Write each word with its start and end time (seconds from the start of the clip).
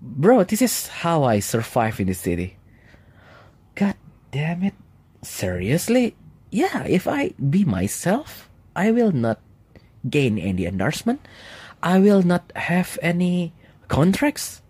Bro, 0.00 0.44
this 0.44 0.62
is 0.62 0.86
how 0.88 1.24
I 1.24 1.40
survive 1.40 2.00
in 2.00 2.06
the 2.06 2.14
city. 2.14 2.56
God 3.74 3.94
damn 4.30 4.62
it. 4.62 4.74
Seriously? 5.22 6.14
Yeah, 6.50 6.84
if 6.84 7.08
I 7.08 7.34
be 7.34 7.64
myself, 7.64 8.48
I 8.76 8.90
will 8.92 9.12
not 9.12 9.40
gain 10.08 10.38
any 10.38 10.66
endorsement. 10.66 11.20
I 11.82 11.98
will 11.98 12.22
not 12.22 12.52
have 12.54 12.98
any 13.02 13.52
contracts. 13.88 14.62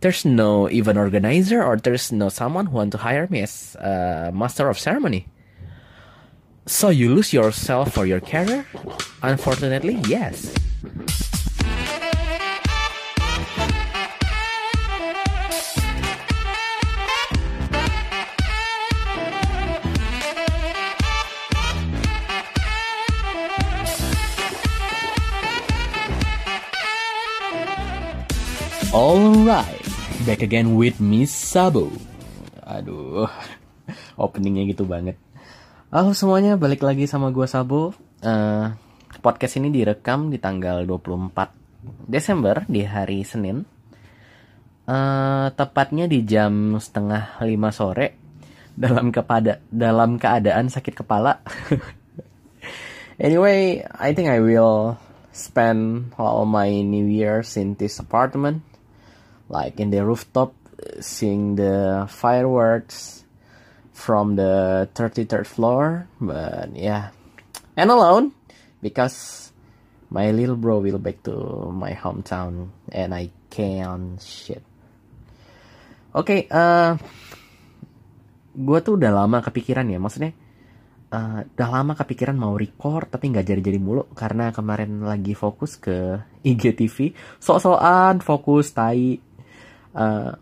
There's 0.00 0.24
no 0.24 0.70
even 0.70 0.96
organizer 0.96 1.62
or 1.62 1.76
there's 1.76 2.12
no 2.12 2.28
someone 2.28 2.66
who 2.66 2.76
want 2.76 2.92
to 2.92 2.98
hire 2.98 3.26
me 3.28 3.42
as 3.42 3.74
a 3.76 4.30
master 4.32 4.68
of 4.68 4.78
ceremony. 4.78 5.26
So 6.66 6.90
you 6.90 7.14
lose 7.14 7.32
yourself 7.32 7.94
for 7.94 8.06
your 8.06 8.20
career? 8.20 8.66
Unfortunately, 9.22 9.94
yes. 10.06 10.54
Alright, 28.96 29.84
back 30.24 30.40
again 30.40 30.72
with 30.72 31.04
Miss 31.04 31.28
Sabo. 31.28 31.92
Aduh, 32.64 33.28
openingnya 34.16 34.72
gitu 34.72 34.88
banget. 34.88 35.20
Halo 35.92 36.16
semuanya, 36.16 36.56
balik 36.56 36.80
lagi 36.80 37.04
sama 37.04 37.28
gua 37.28 37.44
Sabo. 37.44 37.92
Uh, 38.24 38.72
podcast 39.20 39.60
ini 39.60 39.68
direkam 39.68 40.32
di 40.32 40.40
tanggal 40.40 40.88
24 40.88 41.28
Desember 42.08 42.64
di 42.72 42.88
hari 42.88 43.20
Senin. 43.20 43.68
Uh, 44.88 45.52
tepatnya 45.52 46.08
di 46.08 46.24
jam 46.24 46.80
setengah 46.80 47.36
lima 47.44 47.76
sore 47.76 48.16
dalam 48.72 49.12
kepada 49.12 49.60
dalam 49.68 50.16
keadaan 50.16 50.72
sakit 50.72 51.04
kepala. 51.04 51.44
anyway, 53.20 53.84
I 53.92 54.16
think 54.16 54.32
I 54.32 54.40
will 54.40 54.96
spend 55.36 56.16
all 56.16 56.48
my 56.48 56.80
New 56.80 57.04
Year's 57.04 57.60
in 57.60 57.76
this 57.76 58.00
apartment 58.00 58.64
like 59.48 59.78
in 59.78 59.90
the 59.90 60.04
rooftop 60.04 60.54
seeing 61.00 61.56
the 61.56 62.06
fireworks 62.10 63.24
from 63.92 64.36
the 64.36 64.88
33rd 64.94 65.46
floor 65.46 66.08
but 66.20 66.74
yeah. 66.76 67.10
And 67.76 67.90
alone 67.90 68.32
because 68.80 69.52
my 70.10 70.30
little 70.30 70.56
bro 70.56 70.78
will 70.78 70.98
back 70.98 71.22
to 71.24 71.34
my 71.72 71.92
hometown 71.92 72.70
and 72.92 73.14
I 73.14 73.30
can't 73.50 74.20
shit. 74.20 74.62
Oke 76.16 76.24
okay, 76.24 76.40
uh, 76.48 76.96
gue 78.56 78.78
tuh 78.80 78.96
udah 78.96 79.12
lama 79.12 79.44
kepikiran 79.44 79.84
ya 79.92 80.00
maksudnya 80.00 80.32
uh, 81.12 81.44
udah 81.44 81.68
lama 81.68 81.92
kepikiran 81.92 82.36
mau 82.36 82.56
record 82.56 83.12
tapi 83.12 83.28
nggak 83.28 83.46
jadi-jadi 83.52 83.76
mulu 83.76 84.08
karena 84.16 84.48
kemarin 84.50 85.04
lagi 85.04 85.36
fokus 85.36 85.76
ke 85.76 86.20
IGTV 86.50 87.12
sok-sokan 87.36 88.24
fokus 88.24 88.72
tai 88.72 89.20
Uh, 89.96 90.36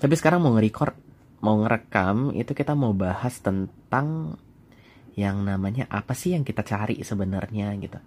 tapi 0.00 0.14
sekarang 0.16 0.40
mau 0.40 0.56
nge-record, 0.56 0.96
mau 1.44 1.60
ngerekam, 1.60 2.32
itu 2.32 2.56
kita 2.56 2.72
mau 2.72 2.96
bahas 2.96 3.36
tentang 3.44 4.40
yang 5.14 5.44
namanya 5.46 5.86
apa 5.92 6.16
sih 6.16 6.34
yang 6.34 6.42
kita 6.42 6.64
cari 6.64 7.04
sebenarnya 7.04 7.70
gitu. 7.78 8.00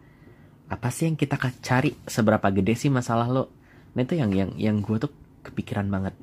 Apa 0.68 0.92
sih 0.92 1.08
yang 1.08 1.16
kita 1.16 1.40
cari 1.62 1.96
seberapa 2.04 2.50
gede 2.52 2.76
sih 2.76 2.92
masalah 2.92 3.30
lo? 3.32 3.54
Nah 3.96 4.02
itu 4.04 4.20
yang 4.20 4.34
yang 4.36 4.52
yang 4.60 4.76
gue 4.84 5.00
tuh 5.00 5.14
kepikiran 5.46 5.88
banget. 5.88 6.18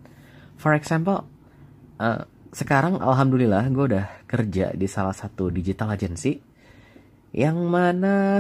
For 0.61 0.77
example, 0.77 1.25
uh, 1.97 2.29
sekarang 2.55 3.03
alhamdulillah 3.03 3.67
gue 3.73 3.85
udah 3.97 4.07
kerja 4.31 4.71
di 4.77 4.87
salah 4.87 5.17
satu 5.17 5.51
digital 5.51 5.91
agency 5.91 6.39
yang 7.35 7.59
mana 7.67 8.39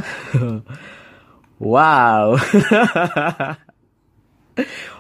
wow 1.59 2.39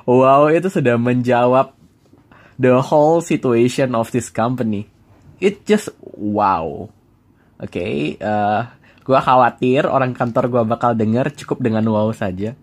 wow 0.08 0.50
itu 0.50 0.68
sudah 0.70 0.98
menjawab 0.98 1.74
the 2.58 2.74
whole 2.78 3.22
situation 3.22 3.94
of 3.94 4.10
this 4.10 4.30
company. 4.30 4.86
It 5.42 5.66
just 5.66 5.90
wow. 6.02 6.90
Oke, 7.54 7.70
okay, 7.70 7.94
uh, 8.18 8.26
eh, 8.26 8.60
gue 9.06 9.18
khawatir 9.18 9.86
orang 9.86 10.10
kantor 10.10 10.50
gue 10.50 10.62
bakal 10.66 10.98
denger 10.98 11.30
cukup 11.38 11.62
dengan 11.62 11.86
wow 11.86 12.10
saja. 12.10 12.58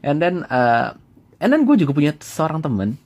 And 0.00 0.16
then, 0.16 0.48
uh, 0.48 0.96
and 1.36 1.52
then 1.52 1.68
gue 1.68 1.76
juga 1.76 1.92
punya 1.92 2.16
seorang 2.16 2.64
temen, 2.64 2.96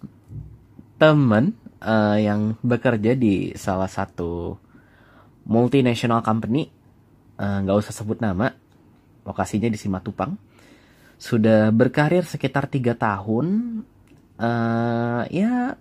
temen 0.94 1.58
uh, 1.82 2.14
yang 2.14 2.54
bekerja 2.62 3.18
di 3.18 3.50
salah 3.58 3.90
satu 3.90 4.54
multinational 5.42 6.22
company, 6.22 6.70
nggak 7.34 7.74
uh, 7.74 7.82
usah 7.82 7.90
sebut 7.90 8.22
nama, 8.22 8.54
lokasinya 9.26 9.66
di 9.66 9.74
Simatupang 9.74 10.38
sudah 11.18 11.70
berkarir 11.70 12.26
sekitar 12.26 12.66
tiga 12.66 12.98
tahun 12.98 13.80
uh, 14.38 15.22
ya 15.30 15.78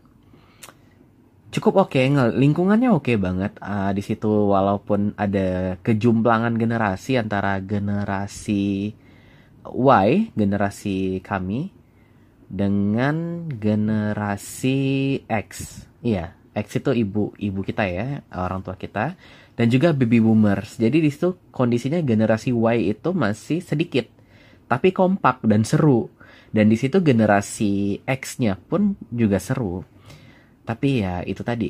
cukup 1.54 1.86
oke 1.86 1.94
okay. 1.94 2.10
lingkungannya 2.10 2.90
oke 2.90 3.14
okay 3.14 3.18
banget 3.22 3.54
uh, 3.62 3.94
di 3.94 4.02
situ 4.02 4.30
walaupun 4.50 5.14
ada 5.14 5.78
kejumplangan 5.86 6.58
generasi 6.58 7.22
antara 7.22 7.62
generasi 7.62 8.98
Y 9.64 10.08
generasi 10.34 11.22
kami 11.22 11.70
dengan 12.50 13.48
generasi 13.54 14.80
X 15.30 15.86
iya 16.02 16.34
X 16.54 16.82
itu 16.82 16.94
ibu 16.94 17.34
ibu 17.38 17.60
kita 17.62 17.86
ya 17.86 18.22
orang 18.34 18.66
tua 18.66 18.78
kita 18.78 19.14
dan 19.54 19.66
juga 19.70 19.94
baby 19.94 20.22
boomers 20.22 20.82
jadi 20.82 20.98
di 20.98 21.10
situ 21.14 21.38
kondisinya 21.54 22.02
generasi 22.02 22.50
Y 22.50 22.98
itu 22.98 23.14
masih 23.14 23.62
sedikit 23.62 24.10
tapi 24.74 24.90
kompak 24.90 25.46
dan 25.46 25.62
seru. 25.62 26.10
Dan 26.50 26.74
di 26.74 26.78
situ 26.82 26.98
generasi 27.06 28.02
X-nya 28.02 28.58
pun 28.58 28.98
juga 29.14 29.38
seru. 29.38 29.86
Tapi 30.66 31.06
ya 31.06 31.22
itu 31.22 31.46
tadi. 31.46 31.70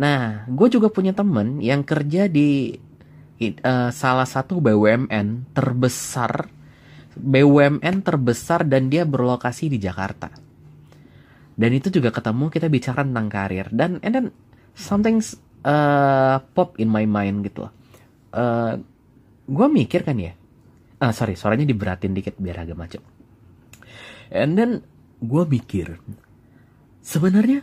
Nah, 0.00 0.48
gue 0.48 0.68
juga 0.72 0.88
punya 0.88 1.12
temen 1.12 1.60
yang 1.60 1.84
kerja 1.84 2.24
di 2.24 2.72
uh, 3.60 3.92
salah 3.92 4.24
satu 4.24 4.56
BUMN 4.64 5.52
terbesar, 5.52 6.48
BUMN 7.12 8.00
terbesar 8.00 8.64
dan 8.64 8.88
dia 8.88 9.04
berlokasi 9.04 9.68
di 9.68 9.76
Jakarta. 9.76 10.32
Dan 11.54 11.70
itu 11.76 11.92
juga 11.92 12.08
ketemu 12.08 12.48
kita 12.48 12.66
bicara 12.72 13.04
tentang 13.04 13.28
karir 13.30 13.68
dan 13.70 14.00
and 14.00 14.12
then 14.16 14.26
something 14.74 15.22
uh, 15.62 16.40
pop 16.56 16.74
in 16.80 16.88
my 16.88 17.04
mind 17.04 17.44
gitu 17.44 17.68
loh. 17.68 17.72
Uh, 18.34 18.80
gue 19.46 19.68
mikir 19.70 20.02
kan 20.02 20.18
ya, 20.18 20.34
ah 21.04 21.12
sorry 21.12 21.36
suaranya 21.36 21.68
diberatin 21.68 22.16
dikit 22.16 22.40
biar 22.40 22.64
agak 22.64 22.76
macet. 22.80 23.02
And 24.32 24.56
then 24.56 24.80
gue 25.20 25.44
mikir 25.44 26.00
sebenarnya 27.04 27.60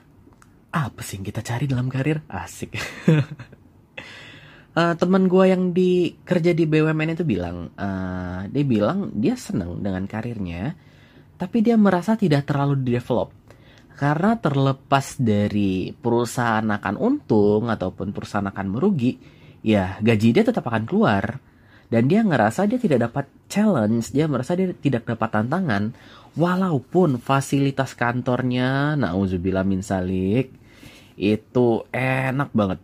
apa 0.71 1.01
sih 1.01 1.19
yang 1.19 1.25
kita 1.25 1.41
cari 1.41 1.65
dalam 1.65 1.89
karir? 1.89 2.21
Asik. 2.29 2.77
Uh, 4.71 4.93
teman 5.01 5.25
gue 5.25 5.45
yang 5.49 5.73
di 5.73 6.15
kerja 6.21 6.53
di 6.53 6.69
BUMN 6.69 7.17
itu 7.17 7.25
bilang 7.25 7.73
uh, 7.75 8.45
dia 8.47 8.63
bilang 8.63 9.11
dia 9.17 9.35
senang 9.35 9.81
dengan 9.81 10.05
karirnya 10.05 10.77
tapi 11.35 11.65
dia 11.65 11.75
merasa 11.75 12.13
tidak 12.13 12.45
terlalu 12.45 12.79
develop 12.85 13.33
karena 13.97 14.39
terlepas 14.39 15.19
dari 15.19 15.91
perusahaan 15.91 16.63
akan 16.63 16.95
untung 16.95 17.67
ataupun 17.67 18.15
perusahaan 18.15 18.47
akan 18.47 18.67
merugi 18.71 19.19
ya 19.61 19.99
gaji 19.99 20.33
dia 20.33 20.45
tetap 20.47 20.65
akan 20.65 20.87
keluar 20.87 21.50
dan 21.91 22.07
dia 22.07 22.23
ngerasa 22.23 22.71
dia 22.71 22.79
tidak 22.79 23.11
dapat 23.11 23.25
challenge, 23.51 24.15
dia 24.15 24.23
merasa 24.31 24.55
dia 24.55 24.71
tidak 24.71 25.03
dapat 25.03 25.27
tantangan 25.27 25.91
walaupun 26.39 27.19
fasilitas 27.19 27.99
kantornya 27.99 28.95
nauzubillah 28.95 29.67
min 29.67 29.83
salik 29.83 30.55
itu 31.19 31.67
enak 31.91 32.49
banget. 32.55 32.79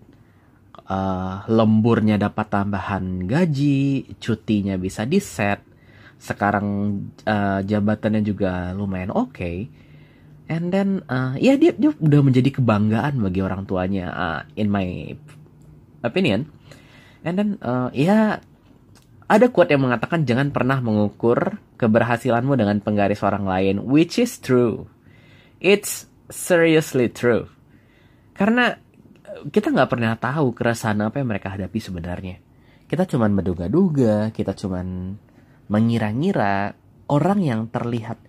Uh, 0.88 1.44
lemburnya 1.52 2.16
dapat 2.16 2.48
tambahan 2.48 3.28
gaji, 3.28 4.08
cutinya 4.24 4.80
bisa 4.80 5.04
di 5.04 5.20
set. 5.20 5.60
Sekarang 6.20 7.00
uh, 7.28 7.60
jabatannya 7.64 8.24
juga 8.24 8.72
lumayan 8.76 9.12
oke. 9.12 9.36
Okay. 9.36 9.58
And 10.48 10.72
then 10.72 11.04
uh, 11.12 11.36
ya 11.36 11.60
dia 11.60 11.76
dia 11.76 11.92
udah 11.92 12.22
menjadi 12.24 12.60
kebanggaan 12.60 13.20
bagi 13.20 13.44
orang 13.44 13.68
tuanya 13.68 14.08
uh, 14.12 14.42
in 14.56 14.72
my 14.72 15.12
opinion. 16.08 16.48
And 17.28 17.36
then 17.36 17.50
uh, 17.60 17.92
ya 17.92 18.40
ada 19.28 19.52
quote 19.52 19.76
yang 19.76 19.84
mengatakan 19.84 20.24
jangan 20.24 20.56
pernah 20.56 20.80
mengukur 20.80 21.60
keberhasilanmu 21.76 22.56
dengan 22.56 22.80
penggaris 22.80 23.20
orang 23.28 23.44
lain, 23.44 23.76
which 23.84 24.16
is 24.16 24.40
true. 24.40 24.88
It's 25.60 26.08
seriously 26.32 27.12
true. 27.12 27.52
Karena 28.32 28.80
kita 29.52 29.70
nggak 29.76 29.92
pernah 29.92 30.16
tahu 30.16 30.56
keresahan 30.56 31.04
apa 31.04 31.20
yang 31.20 31.28
mereka 31.28 31.52
hadapi 31.52 31.80
sebenarnya. 31.80 32.40
Kita 32.88 33.04
cuma 33.04 33.28
menduga-duga, 33.28 34.32
kita 34.32 34.56
cuma 34.56 34.80
mengira-ngira 35.68 36.72
orang 37.12 37.40
yang 37.44 37.62
terlihat 37.68 38.24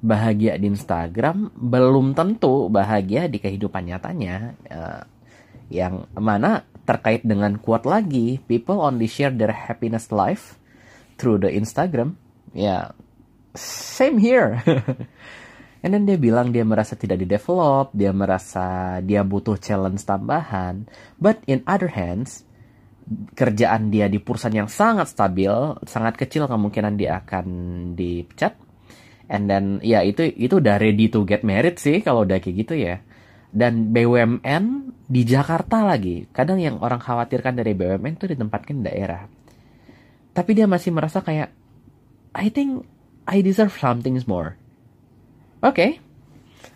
bahagia 0.00 0.56
di 0.56 0.70
Instagram 0.70 1.52
belum 1.52 2.14
tentu 2.14 2.70
bahagia 2.70 3.26
di 3.26 3.42
kehidupan 3.42 3.90
nyatanya 3.90 4.54
uh, 4.70 5.02
yang 5.68 6.08
mana 6.16 6.64
terkait 6.88 7.20
dengan 7.20 7.60
quote 7.60 7.84
lagi 7.84 8.40
people 8.48 8.80
only 8.80 9.04
share 9.04 9.32
their 9.32 9.52
happiness 9.52 10.08
life 10.08 10.56
through 11.20 11.36
the 11.40 11.52
Instagram. 11.52 12.16
Ya 12.56 12.64
yeah, 12.64 12.82
same 13.58 14.16
here. 14.16 14.64
And 15.84 15.94
then 15.94 16.10
dia 16.10 16.18
bilang 16.18 16.50
dia 16.50 16.66
merasa 16.66 16.98
tidak 16.98 17.22
di 17.22 17.26
develop 17.28 17.94
dia 17.94 18.10
merasa 18.10 18.98
dia 19.04 19.22
butuh 19.22 19.60
challenge 19.60 20.02
tambahan. 20.02 20.88
But 21.20 21.44
in 21.44 21.62
other 21.68 21.92
hands 21.92 22.48
kerjaan 23.08 23.88
dia 23.88 24.04
di 24.08 24.20
perusahaan 24.20 24.64
yang 24.64 24.68
sangat 24.68 25.08
stabil 25.08 25.52
sangat 25.88 26.20
kecil 26.20 26.48
kemungkinan 26.48 26.96
dia 26.96 27.20
akan 27.20 27.46
dipecat. 27.94 28.56
And 29.28 29.44
then 29.44 29.84
ya 29.84 30.00
itu 30.00 30.24
itu 30.24 30.56
udah 30.56 30.80
ready 30.80 31.12
to 31.12 31.28
get 31.28 31.44
married 31.44 31.76
sih 31.76 32.00
kalau 32.00 32.24
udah 32.24 32.40
kayak 32.40 32.64
gitu 32.64 32.74
ya 32.80 33.04
dan 33.48 33.90
BUMN 33.92 34.64
di 35.08 35.22
Jakarta 35.24 35.84
lagi. 35.84 36.28
Kadang 36.28 36.60
yang 36.60 36.76
orang 36.84 37.00
khawatirkan 37.00 37.56
dari 37.56 37.72
BUMN 37.72 38.20
itu 38.20 38.28
ditempatkan 38.28 38.80
di 38.80 38.84
daerah. 38.84 39.24
Tapi 40.36 40.50
dia 40.52 40.68
masih 40.68 40.92
merasa 40.92 41.24
kayak 41.24 41.50
I 42.36 42.52
think 42.52 42.84
I 43.24 43.40
deserve 43.40 43.74
something 43.74 44.14
more. 44.28 44.54
Oke. 45.64 45.74
Okay. 45.74 45.90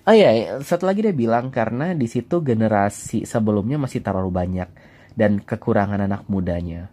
oh 0.03 0.15
ya 0.15 0.35
yeah, 0.35 0.59
satu 0.59 0.91
lagi 0.91 0.99
dia 0.99 1.15
bilang 1.15 1.55
karena 1.55 1.95
di 1.95 2.11
situ 2.11 2.43
generasi 2.43 3.23
sebelumnya 3.23 3.79
masih 3.79 4.03
terlalu 4.03 4.35
banyak 4.35 4.67
dan 5.15 5.39
kekurangan 5.39 6.03
anak 6.03 6.27
mudanya. 6.27 6.91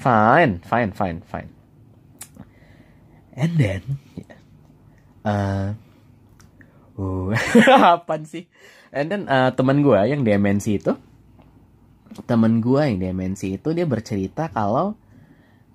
Fine 0.00 0.64
fine 0.64 0.90
fine 0.96 1.20
fine. 1.26 1.50
And 3.34 3.52
then 3.58 3.82
uh, 5.26 5.74
uh 7.02 7.30
apa 7.98 8.14
sih? 8.22 8.46
And 8.94 9.10
then 9.10 9.22
uh, 9.26 9.50
teman 9.52 9.82
gue 9.82 9.98
yang 10.06 10.22
demensi 10.22 10.78
itu 10.78 10.94
teman 12.22 12.62
gue 12.62 12.78
yang 12.78 13.02
demensi 13.02 13.58
itu 13.58 13.74
dia 13.74 13.82
bercerita 13.82 14.46
kalau 14.54 14.94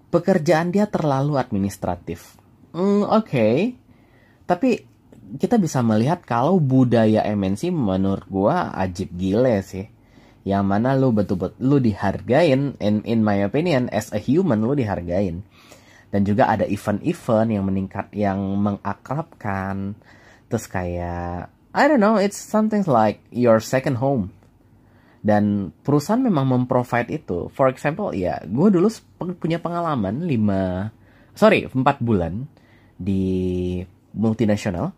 pekerjaan 0.08 0.72
dia 0.72 0.88
terlalu 0.88 1.36
administratif. 1.36 2.40
Mm, 2.72 3.04
oke. 3.04 3.26
Okay. 3.28 3.56
tapi 4.50 4.88
kita 5.30 5.62
bisa 5.62 5.86
melihat 5.86 6.26
kalau 6.26 6.58
budaya 6.58 7.22
MNC 7.22 7.70
menurut 7.70 8.26
gue 8.26 8.56
ajib 8.56 9.14
gile 9.14 9.62
sih. 9.62 9.86
Yang 10.42 10.66
mana 10.66 10.98
lu 10.98 11.14
betul-betul 11.14 11.60
lu 11.62 11.78
dihargain 11.78 12.74
in 12.82 12.96
in 13.06 13.20
my 13.22 13.46
opinion 13.46 13.92
as 13.94 14.10
a 14.10 14.18
human 14.18 14.66
lu 14.66 14.74
dihargain. 14.74 15.46
Dan 16.10 16.26
juga 16.26 16.50
ada 16.50 16.66
event-event 16.66 17.50
yang 17.54 17.64
meningkat 17.70 18.10
yang 18.18 18.42
mengakrabkan 18.58 19.94
terus 20.50 20.66
kayak 20.66 21.54
I 21.72 21.86
don't 21.86 22.02
know 22.02 22.18
it's 22.18 22.38
something 22.38 22.84
like 22.90 23.22
your 23.30 23.62
second 23.62 24.02
home. 24.02 24.34
Dan 25.20 25.76
perusahaan 25.84 26.24
memang 26.24 26.48
memprovide 26.48 27.12
itu. 27.12 27.52
For 27.54 27.70
example 27.70 28.12
ya 28.18 28.42
gue 28.44 28.68
dulu 28.74 28.90
punya 29.38 29.62
pengalaman 29.62 30.26
5 30.26 31.38
sorry 31.38 31.70
4 31.70 31.78
bulan 32.02 32.50
di 32.98 33.80
multinasional. 34.18 34.92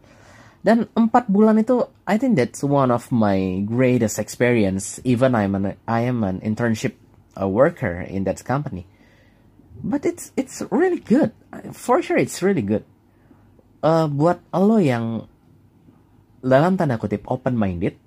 Dan 0.61 0.85
empat 0.93 1.25
bulan 1.25 1.57
itu 1.57 1.89
I 2.05 2.21
think 2.21 2.37
that's 2.37 2.61
one 2.61 2.93
of 2.93 3.09
my 3.09 3.65
greatest 3.65 4.21
experience 4.21 5.01
even 5.01 5.33
I'm 5.33 5.57
an 5.57 5.73
I 5.89 6.05
am 6.05 6.21
an 6.21 6.37
internship 6.45 6.93
a 7.33 7.49
worker 7.49 7.97
in 8.01 8.29
that 8.29 8.45
company. 8.45 8.85
But 9.81 10.05
it's 10.05 10.29
it's 10.37 10.61
really 10.69 11.01
good. 11.01 11.33
For 11.73 12.05
sure 12.05 12.21
it's 12.21 12.45
really 12.45 12.61
good. 12.61 12.85
Uh, 13.81 14.05
buat 14.05 14.45
lo 14.53 14.77
yang 14.77 15.25
dalam 16.41 16.75
tanda 16.75 16.97
kutip 16.97 17.25
open 17.29 17.53
minded 17.53 17.97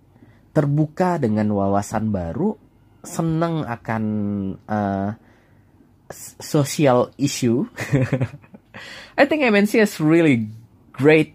terbuka 0.55 1.19
dengan 1.19 1.51
wawasan 1.51 2.15
baru 2.15 2.55
senang 3.03 3.67
akan 3.67 4.05
uh, 4.67 5.11
social 6.41 7.11
issue. 7.19 7.67
I 9.19 9.27
think 9.27 9.47
MNC 9.47 9.79
is 9.83 10.03
really 10.03 10.51
great 10.95 11.35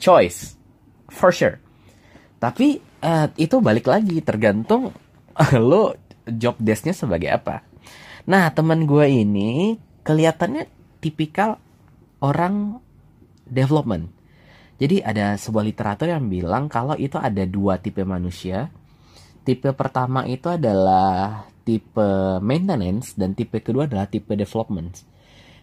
choice 0.00 0.56
for 1.12 1.32
sure. 1.32 1.60
Tapi 2.40 2.80
uh, 3.04 3.28
itu 3.36 3.60
balik 3.60 3.88
lagi 3.88 4.20
tergantung 4.24 4.96
lo 5.56 5.96
job 6.24 6.56
desknya 6.60 6.96
sebagai 6.96 7.32
apa. 7.32 7.64
Nah, 8.28 8.52
teman 8.52 8.84
gue 8.84 9.06
ini 9.08 9.76
kelihatannya 10.04 10.68
tipikal 11.00 11.56
orang 12.20 12.78
development. 13.48 14.19
Jadi 14.80 15.04
ada 15.04 15.36
sebuah 15.36 15.64
literatur 15.68 16.08
yang 16.08 16.32
bilang 16.32 16.64
kalau 16.72 16.96
itu 16.96 17.20
ada 17.20 17.44
dua 17.44 17.76
tipe 17.76 18.00
manusia. 18.00 18.72
Tipe 19.44 19.76
pertama 19.76 20.24
itu 20.24 20.48
adalah 20.48 21.44
tipe 21.68 22.40
maintenance 22.40 23.12
dan 23.12 23.36
tipe 23.36 23.60
kedua 23.60 23.84
adalah 23.84 24.08
tipe 24.08 24.32
development. 24.32 25.04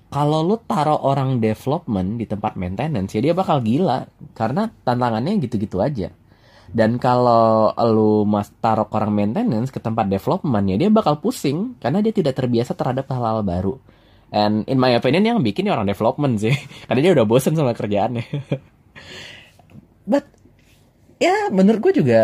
Kalau 0.08 0.40
lu 0.46 0.56
taruh 0.64 1.02
orang 1.02 1.42
development 1.42 2.22
di 2.22 2.30
tempat 2.30 2.56
maintenance 2.56 3.12
ya 3.18 3.20
dia 3.26 3.34
bakal 3.34 3.60
gila 3.60 4.06
karena 4.38 4.70
tantangannya 4.86 5.42
gitu-gitu 5.42 5.82
aja. 5.82 6.14
Dan 6.70 7.02
kalau 7.02 7.74
lu 7.90 8.22
mas 8.30 8.54
taruh 8.62 8.86
orang 8.94 9.12
maintenance 9.18 9.74
ke 9.74 9.82
tempat 9.82 10.06
development 10.14 10.66
ya 10.70 10.78
dia 10.78 10.90
bakal 10.94 11.18
pusing 11.18 11.74
karena 11.82 12.06
dia 12.06 12.14
tidak 12.14 12.38
terbiasa 12.38 12.78
terhadap 12.78 13.10
hal-hal 13.10 13.42
baru. 13.42 13.82
And 14.30 14.62
in 14.70 14.78
my 14.78 14.94
opinion 14.94 15.26
yang 15.26 15.40
bikin 15.42 15.66
orang 15.74 15.90
development 15.90 16.38
sih 16.38 16.54
karena 16.88 17.02
dia 17.02 17.12
udah 17.18 17.26
bosen 17.26 17.58
sama 17.58 17.74
kerjaannya. 17.74 18.28
But 20.08 20.26
ya 21.18 21.50
menurut 21.50 21.80
gue 21.90 22.04
juga 22.04 22.22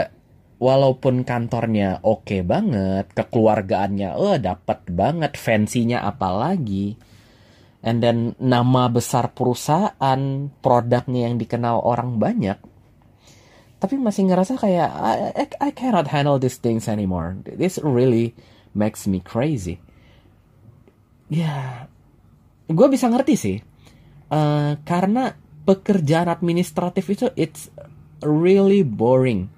walaupun 0.62 1.28
kantornya 1.28 2.00
oke 2.04 2.24
okay 2.30 2.42
banget, 2.42 3.12
kekeluargaannya 3.12 4.16
oh 4.16 4.40
dapat 4.40 4.88
banget, 4.88 5.36
fansinya 5.36 6.08
apalagi. 6.08 6.96
And 7.84 8.00
then 8.00 8.31
nama 8.40 8.88
besar 8.88 9.36
perusahaan, 9.36 10.22
produknya 10.64 11.28
yang 11.28 11.36
dikenal 11.36 11.84
orang 11.84 12.16
banyak, 12.16 12.56
tapi 13.84 14.00
masih 14.00 14.31
ngerasa 14.31 14.56
kayak 14.56 14.88
I, 14.96 15.16
I, 15.36 15.46
I 15.60 15.70
cannot 15.75 16.08
handle 16.08 16.40
these 16.40 16.56
things 16.56 16.88
anymore. 16.88 17.36
This 17.44 17.75
really 17.84 18.31
makes 18.72 19.04
me 19.04 19.20
crazy. 19.20 19.84
Ya, 21.28 21.92
gue 22.72 22.88
bisa 22.88 23.12
ngerti 23.12 23.36
sih. 23.36 23.58
Uh, 24.31 24.80
karena 24.88 25.36
pekerjaan 25.63 26.27
administratif 26.27 27.07
itu 27.12 27.27
it's 27.39 27.71
really 28.24 28.84
boring. 28.84 29.51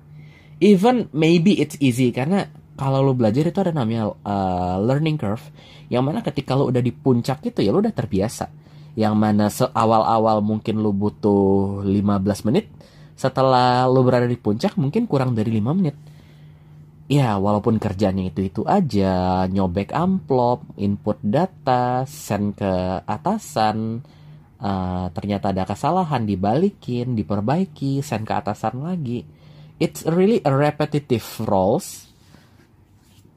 Even 0.61 1.11
maybe 1.11 1.59
it's 1.59 1.75
easy 1.83 2.09
karena 2.15 2.47
kalau 2.75 3.03
lo 3.03 3.13
belajar 3.15 3.47
itu 3.47 3.59
ada 3.59 3.71
namanya 3.71 4.11
uh, 4.23 4.77
learning 4.83 5.15
curve 5.15 5.43
yang 5.87 6.03
mana 6.03 6.19
ketika 6.19 6.57
lo 6.57 6.67
udah 6.67 6.83
di 6.83 6.91
puncak 6.91 7.43
itu 7.47 7.63
ya 7.63 7.71
lo 7.71 7.79
udah 7.79 7.95
terbiasa. 7.95 8.45
Yang 8.95 9.15
mana 9.15 9.45
seawal-awal 9.51 10.39
mungkin 10.39 10.79
lo 10.79 10.95
butuh 10.95 11.83
15 11.83 12.47
menit, 12.47 12.71
setelah 13.19 13.83
lo 13.91 13.99
berada 14.07 14.23
di 14.23 14.39
puncak 14.39 14.79
mungkin 14.79 15.03
kurang 15.03 15.35
dari 15.35 15.51
5 15.59 15.75
menit. 15.75 15.95
Ya, 17.05 17.37
walaupun 17.37 17.77
kerjanya 17.77 18.25
itu-itu 18.33 18.65
aja, 18.65 19.45
nyobek 19.45 19.93
amplop, 19.93 20.65
input 20.73 21.21
data, 21.21 22.01
send 22.09 22.57
ke 22.57 23.05
atasan, 23.05 24.01
uh, 24.59 25.11
ternyata 25.11 25.51
ada 25.51 25.67
kesalahan, 25.67 26.23
dibalikin, 26.23 27.15
diperbaiki, 27.15 27.99
send 28.05 28.27
ke 28.27 28.33
atasan 28.35 28.83
lagi. 28.83 29.25
It's 29.79 30.07
really 30.07 30.39
a 30.47 30.51
repetitive 30.55 31.25
roles. 31.43 32.07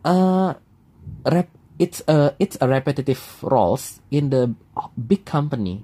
Uh, 0.06 0.54
rep, 1.26 1.50
it's 1.82 2.02
a 2.06 2.32
it's 2.38 2.54
a 2.62 2.66
repetitive 2.70 3.20
roles 3.42 3.98
in 4.14 4.30
the 4.30 4.54
big 4.94 5.26
company. 5.26 5.82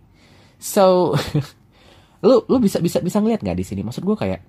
So 0.63 1.15
lu 2.25 2.41
lu 2.49 2.57
bisa 2.57 2.81
bisa 2.81 3.05
bisa 3.05 3.21
ngeliat 3.21 3.45
nggak 3.45 3.61
di 3.61 3.65
sini 3.69 3.85
maksud 3.85 4.01
gue 4.01 4.17
kayak 4.17 4.41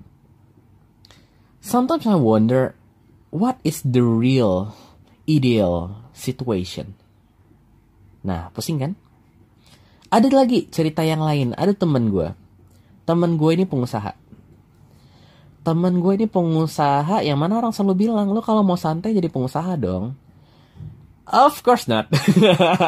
sometimes 1.60 2.08
I 2.08 2.15
wonder 2.15 2.72
what 3.36 3.60
is 3.68 3.84
the 3.84 4.00
real 4.00 4.72
ideal 5.27 6.08
situation 6.15 6.96
nah 8.24 8.48
pusing 8.56 8.80
kan 8.80 8.96
ada 10.16 10.32
lagi 10.32 10.72
cerita 10.72 11.04
yang 11.04 11.20
lain. 11.20 11.52
Ada 11.60 11.76
temen 11.76 12.08
gue 12.08 12.46
temen 13.06 13.38
gue 13.38 13.52
ini 13.54 13.66
pengusaha. 13.70 14.12
Temen 15.66 15.94
gue 16.02 16.14
ini 16.18 16.28
pengusaha 16.30 17.22
yang 17.26 17.38
mana 17.38 17.58
orang 17.62 17.74
selalu 17.74 18.10
bilang 18.10 18.30
lu 18.34 18.42
kalau 18.42 18.66
mau 18.66 18.78
santai 18.78 19.14
jadi 19.14 19.30
pengusaha 19.30 19.78
dong. 19.78 20.18
Of 21.26 21.62
course 21.66 21.90
not. 21.90 22.10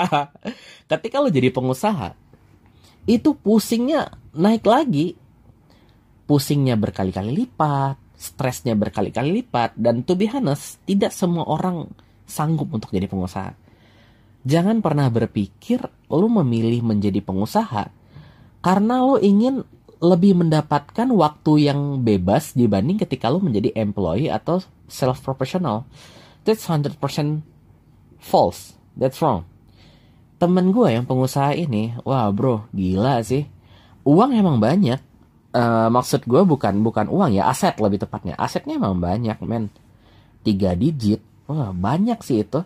Ketika 0.90 1.22
lu 1.22 1.30
jadi 1.30 1.50
pengusaha 1.54 2.14
itu 3.08 3.34
pusingnya 3.38 4.14
naik 4.34 4.66
lagi. 4.66 5.16
Pusingnya 6.28 6.76
berkali-kali 6.76 7.32
lipat, 7.32 7.96
stresnya 8.20 8.76
berkali-kali 8.76 9.32
lipat, 9.32 9.80
dan 9.80 10.04
to 10.04 10.20
be 10.20 10.28
honest, 10.28 10.76
tidak 10.84 11.16
semua 11.16 11.48
orang 11.48 11.88
sanggup 12.28 12.68
untuk 12.68 12.92
jadi 12.92 13.08
pengusaha. 13.08 13.56
Jangan 14.48 14.80
pernah 14.80 15.12
berpikir 15.12 15.84
lu 16.08 16.32
memilih 16.32 16.80
menjadi 16.80 17.20
pengusaha 17.20 17.92
karena 18.64 19.04
lu 19.04 19.20
ingin 19.20 19.68
lebih 20.00 20.40
mendapatkan 20.40 21.10
waktu 21.12 21.68
yang 21.68 22.06
bebas 22.06 22.56
dibanding 22.56 22.96
ketika 22.96 23.28
lu 23.28 23.44
menjadi 23.44 23.76
employee 23.76 24.32
atau 24.32 24.64
self 24.88 25.20
professional. 25.20 25.84
That's 26.48 26.64
100% 26.64 26.96
false. 28.24 28.80
That's 28.96 29.20
wrong. 29.20 29.44
Temen 30.38 30.72
gue 30.72 30.96
yang 30.96 31.04
pengusaha 31.04 31.58
ini, 31.58 31.98
wah 32.08 32.30
bro, 32.30 32.70
gila 32.72 33.20
sih. 33.26 33.50
Uang 34.08 34.32
emang 34.32 34.62
banyak. 34.64 35.02
Uh, 35.52 35.90
maksud 35.90 36.24
gue 36.30 36.46
bukan 36.46 36.86
bukan 36.86 37.10
uang 37.10 37.34
ya, 37.34 37.50
aset 37.50 37.76
lebih 37.82 38.00
tepatnya. 38.06 38.38
Asetnya 38.38 38.78
emang 38.78 39.02
banyak, 39.02 39.42
men. 39.44 39.74
Tiga 40.46 40.78
digit, 40.78 41.20
wah 41.50 41.74
banyak 41.74 42.22
sih 42.22 42.46
itu. 42.46 42.62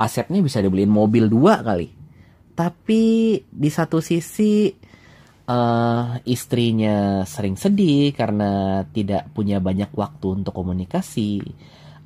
Asetnya 0.00 0.40
bisa 0.40 0.64
dibeliin 0.64 0.88
mobil 0.88 1.28
dua 1.28 1.60
kali. 1.60 1.92
Tapi 2.56 3.36
di 3.44 3.70
satu 3.70 4.00
sisi 4.00 4.72
uh, 5.44 6.16
istrinya 6.24 7.24
sering 7.28 7.60
sedih 7.60 8.16
karena 8.16 8.80
tidak 8.88 9.28
punya 9.36 9.60
banyak 9.60 9.92
waktu 9.92 10.40
untuk 10.40 10.56
komunikasi. 10.56 11.44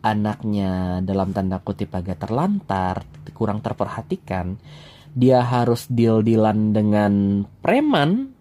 Anaknya 0.05 1.01
dalam 1.01 1.33
tanda 1.33 1.63
kutip 1.63 1.95
agak 1.95 2.27
terlantar, 2.27 3.07
kurang 3.33 3.63
terperhatikan. 3.63 4.59
Dia 5.15 5.47
harus 5.47 5.87
deal-dealan 5.89 6.75
dengan 6.75 7.47
preman, 7.63 8.35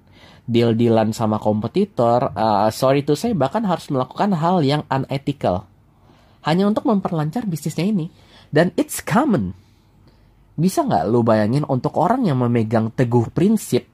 deal-dealan 0.49 1.13
sama 1.13 1.39
kompetitor. 1.39 2.33
Uh, 2.35 2.67
sorry 2.73 3.05
to 3.05 3.15
say, 3.15 3.31
bahkan 3.37 3.63
harus 3.63 3.87
melakukan 3.93 4.33
hal 4.35 4.65
yang 4.65 4.83
unethical. 4.89 5.69
Hanya 6.43 6.67
untuk 6.67 6.83
memperlancar 6.83 7.47
bisnisnya 7.47 7.87
ini. 7.87 8.11
Dan 8.53 8.69
it's 8.77 9.01
common. 9.01 9.57
Bisa 10.53 10.85
nggak 10.85 11.09
lu 11.09 11.25
bayangin 11.25 11.65
untuk 11.65 11.97
orang 11.97 12.29
yang 12.29 12.37
memegang 12.37 12.93
teguh 12.93 13.33
prinsip 13.33 13.89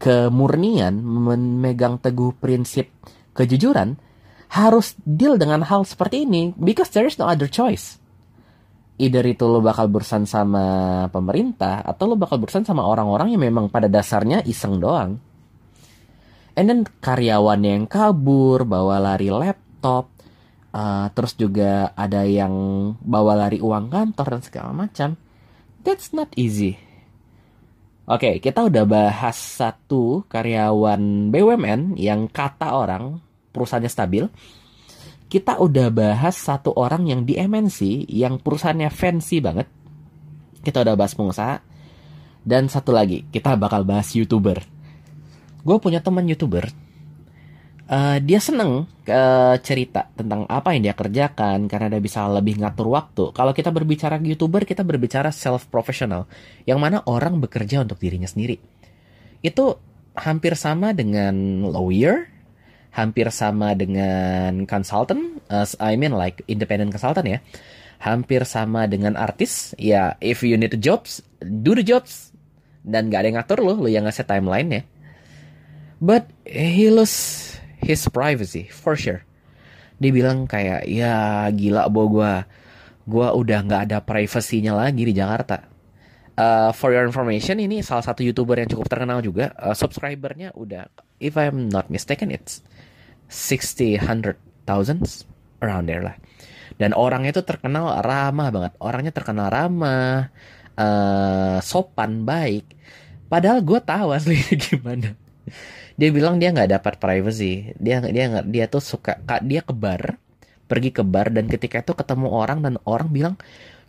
kemurnian, 0.00 0.96
memegang 1.04 2.00
teguh 2.00 2.32
prinsip 2.40 2.88
kejujuran, 3.36 4.00
harus 4.56 4.96
deal 5.04 5.36
dengan 5.36 5.62
hal 5.62 5.84
seperti 5.84 6.24
ini 6.24 6.56
because 6.56 6.88
there 6.90 7.04
is 7.04 7.20
no 7.20 7.28
other 7.28 7.46
choice. 7.46 8.00
Either 9.00 9.24
itu 9.24 9.44
lo 9.48 9.64
bakal 9.64 9.88
berurusan 9.88 10.24
sama 10.28 11.06
pemerintah 11.08 11.84
atau 11.84 12.12
lo 12.12 12.16
bakal 12.16 12.40
berurusan 12.40 12.64
sama 12.64 12.84
orang-orang 12.84 13.32
yang 13.32 13.44
memang 13.44 13.68
pada 13.68 13.88
dasarnya 13.88 14.44
iseng 14.44 14.80
doang. 14.80 15.20
And 16.56 16.66
then 16.68 16.84
karyawan 16.84 17.64
yang 17.64 17.84
kabur, 17.88 18.68
bawa 18.68 19.00
lari 19.00 19.32
laptop, 19.32 20.12
uh, 20.74 21.06
terus 21.14 21.36
juga 21.36 21.94
ada 21.94 22.26
yang 22.26 22.52
bawa 23.00 23.46
lari 23.46 23.58
uang 23.62 23.90
kantor 23.90 24.38
dan 24.38 24.42
segala 24.42 24.70
macam. 24.74 25.18
That's 25.80 26.12
not 26.12 26.28
easy 26.36 26.90
Oke, 28.10 28.42
kita 28.42 28.66
udah 28.66 28.82
bahas 28.90 29.38
satu 29.38 30.26
karyawan 30.26 31.30
BUMN 31.30 31.94
yang 31.94 32.26
kata 32.26 32.74
orang 32.74 33.22
perusahaannya 33.54 33.86
stabil. 33.86 34.26
Kita 35.30 35.62
udah 35.62 35.94
bahas 35.94 36.34
satu 36.34 36.74
orang 36.74 37.06
yang 37.06 37.22
di 37.22 37.38
MNC 37.38 38.10
yang 38.10 38.42
perusahaannya 38.42 38.90
fancy 38.90 39.38
banget. 39.38 39.70
Kita 40.58 40.82
udah 40.82 40.98
bahas 40.98 41.14
pengusaha. 41.14 41.62
Dan 42.42 42.66
satu 42.66 42.90
lagi, 42.90 43.30
kita 43.30 43.54
bakal 43.54 43.86
bahas 43.86 44.10
YouTuber. 44.10 44.58
Gue 45.62 45.76
punya 45.78 46.02
teman 46.02 46.26
YouTuber 46.26 46.66
uh, 47.90 48.16
dia 48.22 48.38
seneng 48.38 48.86
uh, 48.86 49.56
cerita 49.60 50.06
tentang 50.14 50.46
apa 50.46 50.72
yang 50.72 50.86
dia 50.86 50.94
kerjakan 50.94 51.66
karena 51.66 51.90
dia 51.90 52.00
bisa 52.00 52.24
lebih 52.30 52.62
ngatur 52.62 52.88
waktu. 52.88 53.24
Kalau 53.34 53.52
kita 53.52 53.74
berbicara 53.74 54.22
youtuber, 54.22 54.62
kita 54.62 54.86
berbicara 54.86 55.34
self 55.34 55.66
professional, 55.68 56.30
yang 56.64 56.78
mana 56.78 57.02
orang 57.04 57.42
bekerja 57.42 57.82
untuk 57.82 57.98
dirinya 57.98 58.30
sendiri. 58.30 58.62
Itu 59.42 59.82
hampir 60.14 60.54
sama 60.54 60.94
dengan 60.94 61.66
lawyer, 61.66 62.30
hampir 62.94 63.28
sama 63.34 63.74
dengan 63.74 64.64
consultant, 64.70 65.42
uh, 65.50 65.66
I 65.82 65.98
mean 65.98 66.14
like 66.14 66.46
independent 66.46 66.94
consultant 66.94 67.26
ya. 67.26 67.42
Hampir 68.00 68.48
sama 68.48 68.88
dengan 68.88 69.12
artis, 69.12 69.76
ya 69.76 70.16
if 70.24 70.40
you 70.40 70.56
need 70.56 70.72
the 70.72 70.80
jobs, 70.80 71.20
do 71.44 71.76
the 71.76 71.84
jobs. 71.84 72.32
Dan 72.80 73.12
gak 73.12 73.20
ada 73.20 73.28
yang 73.28 73.36
ngatur 73.36 73.60
lo, 73.60 73.76
lo 73.76 73.92
yang 73.92 74.08
ngasih 74.08 74.24
timeline 74.24 74.68
ya. 74.72 74.82
But 76.00 76.32
he 76.48 76.88
lost 76.88 77.59
his 77.80 78.04
privacy 78.12 78.68
for 78.68 78.94
sure. 78.94 79.24
Dia 80.00 80.12
bilang 80.12 80.48
kayak 80.48 80.88
ya 80.88 81.48
gila 81.52 81.88
bo 81.92 82.08
gue 82.08 82.32
gue 83.04 83.28
udah 83.28 83.58
nggak 83.66 83.82
ada 83.90 83.98
privasinya 84.04 84.76
lagi 84.76 85.02
di 85.04 85.12
Jakarta. 85.16 85.68
Uh, 86.40 86.72
for 86.72 86.88
your 86.88 87.04
information 87.04 87.60
ini 87.60 87.84
salah 87.84 88.00
satu 88.00 88.24
youtuber 88.24 88.56
yang 88.56 88.70
cukup 88.70 88.88
terkenal 88.88 89.20
juga. 89.20 89.52
Uh, 89.60 89.76
subscribernya 89.76 90.56
udah 90.56 90.88
if 91.20 91.36
I'm 91.36 91.68
not 91.68 91.92
mistaken 91.92 92.32
it's 92.32 92.64
60 93.28 94.00
hundred 94.00 94.40
thousands 94.64 95.28
around 95.60 95.88
there 95.88 96.00
lah. 96.00 96.16
Dan 96.80 96.96
orangnya 96.96 97.36
itu 97.36 97.44
terkenal 97.44 98.00
ramah 98.00 98.48
banget. 98.48 98.72
Orangnya 98.80 99.12
terkenal 99.12 99.52
ramah 99.52 100.32
uh, 100.80 101.58
sopan 101.60 102.24
baik. 102.24 102.72
Padahal 103.28 103.60
gue 103.60 103.80
tahu 103.84 104.08
asli 104.16 104.40
gimana 104.64 105.12
dia 106.00 106.08
bilang 106.08 106.40
dia 106.40 106.48
nggak 106.48 106.80
dapat 106.80 106.94
privacy. 106.96 107.76
Dia 107.76 108.00
dia 108.00 108.40
dia 108.40 108.64
tuh 108.72 108.80
suka 108.80 109.20
dia 109.44 109.60
ke 109.60 109.76
bar 109.76 110.16
pergi 110.64 110.94
ke 110.96 111.04
bar 111.04 111.28
dan 111.28 111.44
ketika 111.50 111.84
itu 111.84 111.92
ketemu 111.92 112.30
orang 112.30 112.64
dan 112.64 112.74
orang 112.88 113.10
bilang 113.10 113.34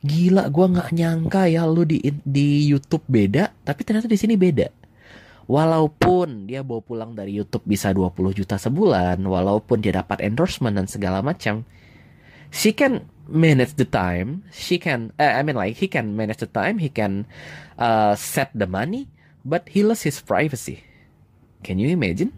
gila 0.02 0.50
gue 0.50 0.66
nggak 0.66 0.90
nyangka 0.98 1.46
ya 1.46 1.64
lu 1.70 1.86
di 1.86 2.02
di 2.26 2.66
YouTube 2.66 3.06
beda 3.06 3.54
tapi 3.64 3.88
ternyata 3.88 4.12
di 4.12 4.20
sini 4.20 4.36
beda. 4.36 4.68
Walaupun 5.48 6.52
dia 6.52 6.68
bawa 6.68 6.84
pulang 6.84 7.12
dari 7.16 7.32
YouTube 7.32 7.64
bisa 7.64 7.96
20 7.96 8.12
juta 8.36 8.60
sebulan 8.60 9.20
walaupun 9.24 9.80
dia 9.80 10.04
dapat 10.04 10.28
endorsement 10.28 10.76
dan 10.76 10.88
segala 10.92 11.24
macam 11.24 11.64
she 12.52 12.76
can 12.76 13.08
manage 13.32 13.76
the 13.80 13.88
time 13.88 14.44
she 14.52 14.76
can 14.80 15.12
uh, 15.20 15.40
I 15.40 15.44
mean 15.44 15.60
like 15.60 15.76
he 15.80 15.88
can 15.92 16.16
manage 16.16 16.40
the 16.40 16.48
time 16.48 16.80
he 16.80 16.88
can 16.88 17.28
uh, 17.76 18.16
set 18.16 18.52
the 18.56 18.68
money 18.68 19.12
but 19.44 19.68
he 19.68 19.84
lost 19.84 20.08
his 20.08 20.24
privacy 20.24 20.84
Can 21.62 21.78
you 21.78 21.94
imagine? 21.94 22.34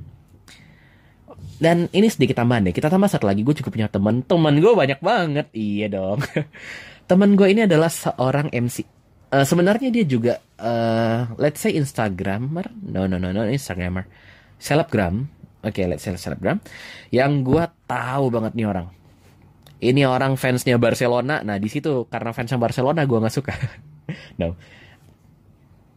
Dan 1.64 1.88
ini 1.96 2.12
sedikit 2.12 2.44
tambahan 2.44 2.68
deh. 2.68 2.76
Kita 2.76 2.92
tambah 2.92 3.08
satu 3.08 3.24
lagi. 3.24 3.40
Gue 3.48 3.56
juga 3.56 3.72
punya 3.72 3.88
teman. 3.88 4.20
Teman 4.28 4.60
gue 4.60 4.74
banyak 4.76 5.00
banget. 5.00 5.48
Iya 5.56 5.88
dong. 5.96 6.20
teman 7.10 7.40
gue 7.40 7.48
ini 7.48 7.64
adalah 7.64 7.88
seorang 7.88 8.52
MC. 8.52 8.84
Uh, 9.32 9.42
eh, 9.42 9.46
sebenarnya 9.48 9.90
dia 9.90 10.04
juga, 10.04 10.44
uh, 10.60 11.32
let's 11.40 11.64
say 11.64 11.72
Instagramer. 11.80 12.68
No, 12.84 13.08
no, 13.08 13.16
no, 13.16 13.32
no, 13.32 13.48
Instagramer. 13.48 14.12
Selebgram. 14.60 15.24
Oke, 15.64 15.80
okay, 15.80 15.86
let's 15.88 16.04
say 16.04 16.12
selebgram. 16.20 16.60
Yang 17.16 17.32
gue 17.48 17.64
tahu 17.88 18.26
banget 18.28 18.52
nih 18.60 18.68
orang. 18.68 18.88
Ini 19.80 20.04
orang 20.04 20.36
fansnya 20.36 20.76
Barcelona. 20.76 21.44
Nah, 21.48 21.56
di 21.60 21.72
situ 21.72 22.08
karena 22.12 22.36
fansnya 22.36 22.60
Barcelona 22.60 23.08
gue 23.08 23.18
nggak 23.24 23.36
suka. 23.36 23.56
no. 24.40 24.60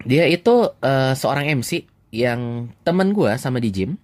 Dia 0.07 0.31
itu 0.31 0.71
uh, 0.79 1.13
seorang 1.19 1.51
MC 1.59 1.96
yang 2.15 2.71
teman 2.87 3.11
gue 3.11 3.33
sama 3.37 3.59
di 3.59 3.71
gym 3.75 3.99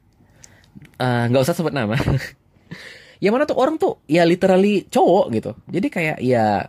eh, 0.99 1.25
nggak 1.29 1.41
uh, 1.41 1.45
usah 1.47 1.57
sebut 1.57 1.75
nama. 1.75 1.97
Yang 3.23 3.33
mana 3.39 3.45
tuh 3.47 3.59
orang 3.59 3.77
tuh 3.79 4.03
ya 4.11 4.27
literally 4.27 4.83
cowok 4.91 5.27
gitu. 5.31 5.51
Jadi 5.71 5.87
kayak 5.95 6.19
ya 6.19 6.67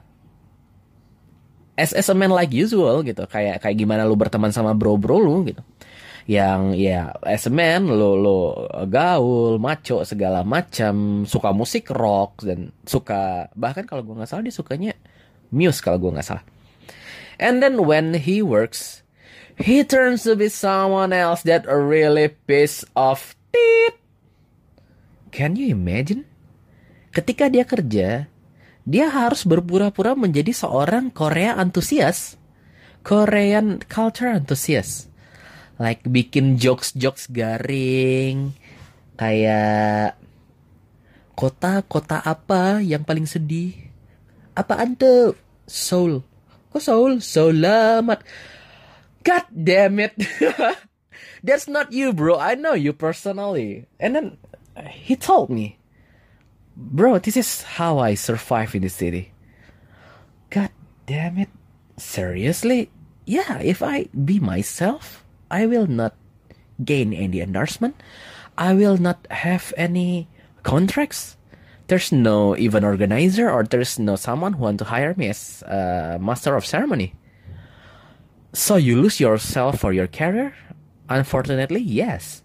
as, 1.74 1.98
as 1.98 2.06
a 2.10 2.16
man 2.16 2.30
like 2.30 2.54
usual 2.54 3.02
gitu. 3.02 3.26
Kayak 3.26 3.66
kayak 3.66 3.74
gimana 3.74 4.06
lu 4.06 4.14
berteman 4.14 4.54
sama 4.54 4.78
bro 4.78 4.94
bro 4.94 5.18
lu 5.18 5.42
gitu. 5.50 5.66
Yang 6.30 6.78
ya 6.78 7.10
as 7.26 7.50
a 7.50 7.54
man 7.54 7.90
lo 7.90 8.14
lo 8.14 8.40
gaul 8.86 9.58
maco 9.58 10.06
segala 10.06 10.46
macam. 10.46 11.26
Suka 11.26 11.50
musik 11.50 11.90
rock 11.90 12.46
dan 12.46 12.70
suka 12.86 13.50
bahkan 13.58 13.90
kalau 13.90 14.06
gue 14.06 14.14
nggak 14.14 14.30
salah 14.30 14.46
dia 14.46 14.54
sukanya 14.54 14.94
Muse 15.50 15.82
kalau 15.82 15.98
gue 15.98 16.14
nggak 16.14 16.28
salah. 16.38 16.46
And 17.42 17.66
then 17.66 17.82
when 17.82 18.14
he 18.14 18.46
works 18.46 19.03
he 19.60 19.86
turns 19.86 20.24
to 20.26 20.34
be 20.38 20.50
someone 20.50 21.14
else 21.14 21.46
that 21.46 21.68
really 21.70 22.34
piss 22.48 22.86
off 22.98 23.38
tit. 23.54 23.98
Can 25.34 25.58
you 25.58 25.74
imagine? 25.74 26.30
Ketika 27.14 27.50
dia 27.50 27.66
kerja, 27.66 28.26
dia 28.84 29.06
harus 29.08 29.46
berpura-pura 29.46 30.18
menjadi 30.18 30.52
seorang 30.52 31.14
Korea 31.14 31.56
antusias. 31.58 32.36
Korean 33.04 33.84
culture 33.86 34.32
antusias. 34.32 35.12
Like 35.78 36.06
bikin 36.06 36.58
jokes-jokes 36.58 37.30
garing. 37.30 38.56
Kayak 39.18 40.18
kota-kota 41.34 42.22
apa 42.22 42.82
yang 42.82 43.06
paling 43.06 43.26
sedih? 43.30 43.74
Apa 44.54 44.86
anda 44.86 45.34
Seoul? 45.66 46.22
Kok 46.70 46.82
Seoul? 46.82 47.14
Seoul 47.22 47.62
amat. 47.62 48.22
God 49.24 49.44
damn 49.52 50.00
it. 50.00 50.14
That's 51.44 51.68
not 51.68 51.92
you, 51.92 52.14
bro. 52.14 52.38
I 52.38 52.56
know 52.56 52.74
you 52.74 52.94
personally. 52.94 53.86
And 54.00 54.16
then 54.16 54.38
he 54.90 55.16
told 55.16 55.50
me, 55.50 55.78
bro, 56.76 57.20
this 57.20 57.38
is 57.38 57.64
how 57.64 58.00
I 58.00 58.16
survive 58.16 58.76
in 58.76 58.82
the 58.82 58.90
city. 58.90 59.32
God 60.50 60.72
damn 61.06 61.38
it. 61.38 61.50
Seriously? 61.98 62.90
Yeah, 63.26 63.60
if 63.60 63.84
I 63.84 64.10
be 64.12 64.40
myself, 64.40 65.24
I 65.52 65.66
will 65.66 65.88
not 65.88 66.16
gain 66.84 67.14
any 67.14 67.40
endorsement. 67.40 67.96
I 68.58 68.74
will 68.74 68.98
not 68.98 69.28
have 69.30 69.74
any 69.78 70.28
contracts. 70.64 71.38
There's 71.88 72.12
no 72.12 72.56
even 72.58 72.84
organizer 72.84 73.50
or 73.50 73.64
there's 73.64 74.00
no 74.00 74.16
someone 74.16 74.54
who 74.54 74.64
want 74.64 74.80
to 74.80 74.86
hire 74.86 75.14
me 75.16 75.30
as 75.30 75.62
a 75.64 76.18
master 76.20 76.56
of 76.56 76.66
ceremony. 76.66 77.14
So 78.54 78.78
you 78.78 79.02
lose 79.02 79.20
yourself 79.20 79.82
for 79.82 79.94
your 79.94 80.08
career? 80.08 80.54
Unfortunately, 81.10 81.82
yes. 81.82 82.44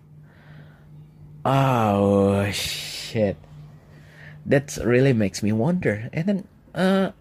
Oh 1.44 2.48
shit. 2.50 3.36
That 4.48 4.78
really 4.82 5.12
makes 5.12 5.42
me 5.42 5.52
wonder. 5.52 6.08
And 6.12 6.24
then 6.24 6.38
uh 6.72 7.12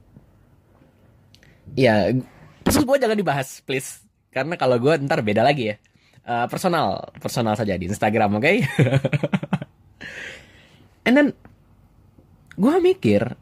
ya 1.75 2.13
terus 2.63 2.83
gue 2.83 2.97
jangan 2.99 3.17
dibahas 3.17 3.59
please 3.65 4.03
karena 4.31 4.55
kalau 4.55 4.79
gue 4.79 4.93
ntar 5.03 5.19
beda 5.25 5.43
lagi 5.43 5.73
ya 5.73 5.75
uh, 6.27 6.45
personal 6.47 7.11
personal 7.19 7.57
saja 7.57 7.75
di 7.75 7.89
Instagram 7.89 8.37
oke 8.37 8.43
okay? 8.43 8.57
and 11.07 11.13
then 11.15 11.27
gue 12.55 12.75
mikir 12.79 13.35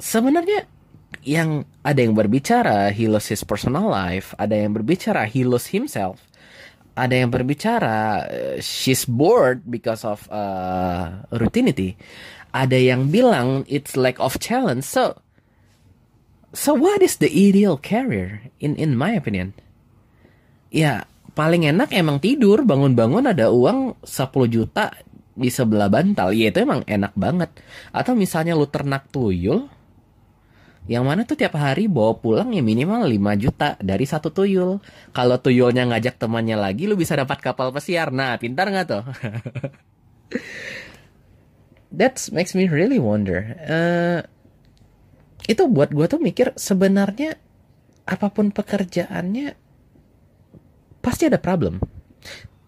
sebenarnya 0.00 0.68
yang 1.26 1.68
ada 1.84 2.00
yang 2.00 2.14
berbicara 2.16 2.94
he 2.94 3.10
lost 3.10 3.28
his 3.28 3.42
personal 3.42 3.90
life 3.90 4.32
ada 4.40 4.56
yang 4.56 4.72
berbicara 4.72 5.26
he 5.26 5.44
lost 5.44 5.74
himself 5.74 6.22
ada 6.94 7.14
yang 7.16 7.30
berbicara 7.30 8.26
uh, 8.28 8.56
she's 8.62 9.04
bored 9.04 9.62
because 9.66 10.06
of 10.06 10.24
uh, 10.30 11.22
routinity 11.34 11.98
ada 12.50 12.78
yang 12.78 13.10
bilang 13.10 13.66
it's 13.70 13.94
lack 13.94 14.16
of 14.18 14.38
challenge 14.40 14.86
so 14.86 15.18
So 16.50 16.74
what 16.74 16.98
is 16.98 17.22
the 17.22 17.30
ideal 17.30 17.78
career 17.78 18.50
in 18.58 18.74
in 18.74 18.98
my 18.98 19.14
opinion? 19.14 19.54
Ya, 20.74 21.06
paling 21.38 21.62
enak 21.62 21.94
emang 21.94 22.18
tidur, 22.18 22.66
bangun-bangun 22.66 23.30
ada 23.30 23.54
uang 23.54 24.02
10 24.02 24.50
juta 24.50 24.90
di 25.38 25.46
sebelah 25.46 25.86
bantal. 25.86 26.34
Ya 26.34 26.50
itu 26.50 26.66
emang 26.66 26.82
enak 26.90 27.14
banget. 27.14 27.54
Atau 27.94 28.18
misalnya 28.18 28.58
lu 28.58 28.66
ternak 28.66 29.06
tuyul, 29.14 29.70
yang 30.90 31.06
mana 31.06 31.22
tuh 31.22 31.38
tiap 31.38 31.54
hari 31.54 31.86
bawa 31.86 32.18
pulang 32.18 32.50
ya 32.50 32.66
minimal 32.66 33.06
5 33.06 33.14
juta 33.38 33.78
dari 33.78 34.02
satu 34.02 34.34
tuyul. 34.34 34.82
Kalau 35.14 35.38
tuyulnya 35.38 35.86
ngajak 35.86 36.18
temannya 36.18 36.58
lagi, 36.58 36.90
lu 36.90 36.98
bisa 36.98 37.14
dapat 37.14 37.38
kapal 37.38 37.70
pesiar. 37.70 38.10
Nah, 38.10 38.34
pintar 38.42 38.66
nggak 38.74 38.86
tuh? 38.90 39.06
That 41.94 42.18
makes 42.34 42.58
me 42.58 42.66
really 42.66 42.98
wonder. 42.98 43.54
Uh, 43.62 44.26
itu 45.46 45.62
buat 45.70 45.94
gue 45.94 46.10
tuh 46.10 46.18
mikir 46.18 46.58
sebenarnya 46.58 47.38
apa 48.10 48.26
pun 48.34 48.50
pekerjaannya 48.50 49.54
pasti 50.98 51.30
ada 51.30 51.38
problem. 51.38 51.78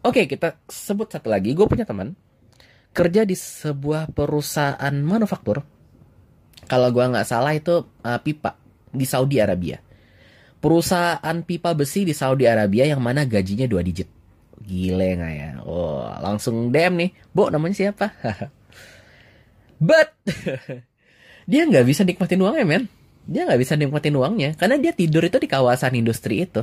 Oke, 0.07 0.31
kita 0.31 0.63
sebut 0.71 1.11
satu 1.11 1.27
lagi. 1.27 1.59
Gue 1.59 1.67
punya 1.67 1.83
teman 1.83 2.15
kerja 2.95 3.27
di 3.27 3.35
sebuah 3.35 4.15
perusahaan 4.15 4.95
manufaktur. 5.03 5.82
Kalau 6.67 6.89
gue 6.95 7.05
nggak 7.05 7.27
salah 7.27 7.53
itu 7.53 7.85
uh, 7.85 8.21
pipa 8.23 8.57
di 8.93 9.07
Saudi 9.07 9.43
Arabia. 9.43 9.83
Perusahaan 10.63 11.37
pipa 11.43 11.75
besi 11.75 12.07
di 12.07 12.15
Saudi 12.15 12.47
Arabia 12.47 12.87
yang 12.87 13.03
mana 13.03 13.27
gajinya 13.27 13.67
dua 13.67 13.83
digit. 13.83 14.07
Gile 14.63 15.19
nggak 15.19 15.33
ya? 15.35 15.49
Oh, 15.67 16.07
langsung 16.23 16.71
DM 16.71 16.95
nih. 17.03 17.11
Bo, 17.35 17.51
namanya 17.51 17.75
siapa? 17.75 18.15
But 19.83 20.15
dia 21.51 21.67
nggak 21.67 21.87
bisa 21.87 22.07
nikmatin 22.07 22.43
uangnya 22.43 22.67
men 22.67 22.85
dia 23.27 23.47
nggak 23.47 23.61
bisa 23.63 23.75
nikmatin 23.79 24.19
uangnya 24.19 24.51
karena 24.59 24.79
dia 24.79 24.93
tidur 24.95 25.23
itu 25.23 25.39
di 25.39 25.47
kawasan 25.51 25.95
industri 25.95 26.43
itu 26.43 26.63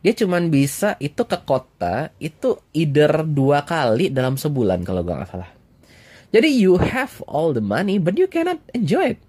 dia 0.00 0.12
cuman 0.16 0.48
bisa 0.48 0.96
itu 1.02 1.22
ke 1.26 1.38
kota 1.44 2.14
itu 2.22 2.56
either 2.72 3.26
dua 3.26 3.66
kali 3.66 4.08
dalam 4.08 4.38
sebulan 4.38 4.82
kalau 4.86 5.02
gue 5.02 5.14
nggak 5.14 5.30
salah 5.30 5.50
jadi 6.30 6.48
you 6.50 6.78
have 6.78 7.22
all 7.26 7.54
the 7.54 7.62
money 7.62 7.98
but 7.98 8.18
you 8.18 8.26
cannot 8.26 8.58
enjoy 8.74 9.14
it 9.14 9.20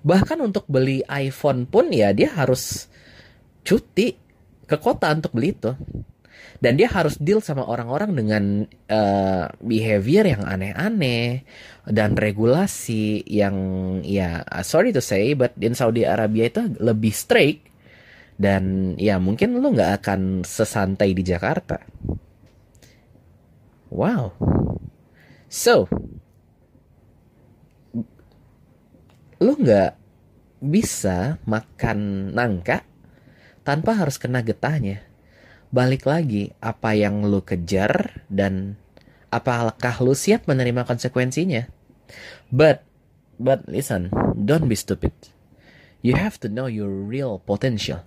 bahkan 0.00 0.40
untuk 0.40 0.64
beli 0.64 1.04
iPhone 1.12 1.68
pun 1.68 1.92
ya 1.92 2.16
dia 2.16 2.32
harus 2.32 2.88
cuti 3.60 4.16
ke 4.64 4.76
kota 4.80 5.12
untuk 5.12 5.36
beli 5.36 5.52
itu 5.52 5.76
dan 6.60 6.76
dia 6.76 6.92
harus 6.92 7.16
deal 7.16 7.40
sama 7.40 7.64
orang-orang 7.64 8.12
dengan 8.12 8.44
uh, 8.92 9.48
behavior 9.64 10.28
yang 10.28 10.44
aneh-aneh 10.44 11.44
dan 11.88 12.16
regulasi 12.16 13.24
yang 13.24 13.56
ya 14.04 14.44
sorry 14.60 14.92
to 14.92 15.00
say 15.00 15.32
but 15.32 15.56
in 15.60 15.72
Saudi 15.72 16.04
Arabia 16.04 16.52
itu 16.52 16.68
lebih 16.80 17.12
strict 17.16 17.70
dan 18.40 18.96
ya 18.96 19.20
mungkin 19.20 19.60
lu 19.60 19.72
nggak 19.72 20.00
akan 20.00 20.48
sesantai 20.48 21.12
di 21.12 21.20
Jakarta. 21.20 21.76
Wow. 23.92 24.32
So, 25.50 25.90
lu 29.42 29.52
nggak 29.58 29.98
bisa 30.62 31.42
makan 31.42 32.30
nangka 32.30 32.86
tanpa 33.66 33.98
harus 33.98 34.14
kena 34.20 34.46
getahnya 34.46 35.10
balik 35.70 36.06
lagi 36.06 36.50
apa 36.58 36.98
yang 36.98 37.26
lu 37.26 37.42
kejar 37.42 38.22
dan 38.26 38.74
apakah 39.30 40.02
lu 40.02 40.14
siap 40.14 40.50
menerima 40.50 40.82
konsekuensinya. 40.82 41.70
But 42.50 42.82
but 43.38 43.66
listen, 43.70 44.10
don't 44.34 44.66
be 44.66 44.74
stupid. 44.74 45.14
You 46.02 46.18
have 46.18 46.42
to 46.42 46.48
know 46.50 46.66
your 46.66 46.90
real 46.90 47.38
potential. 47.38 48.02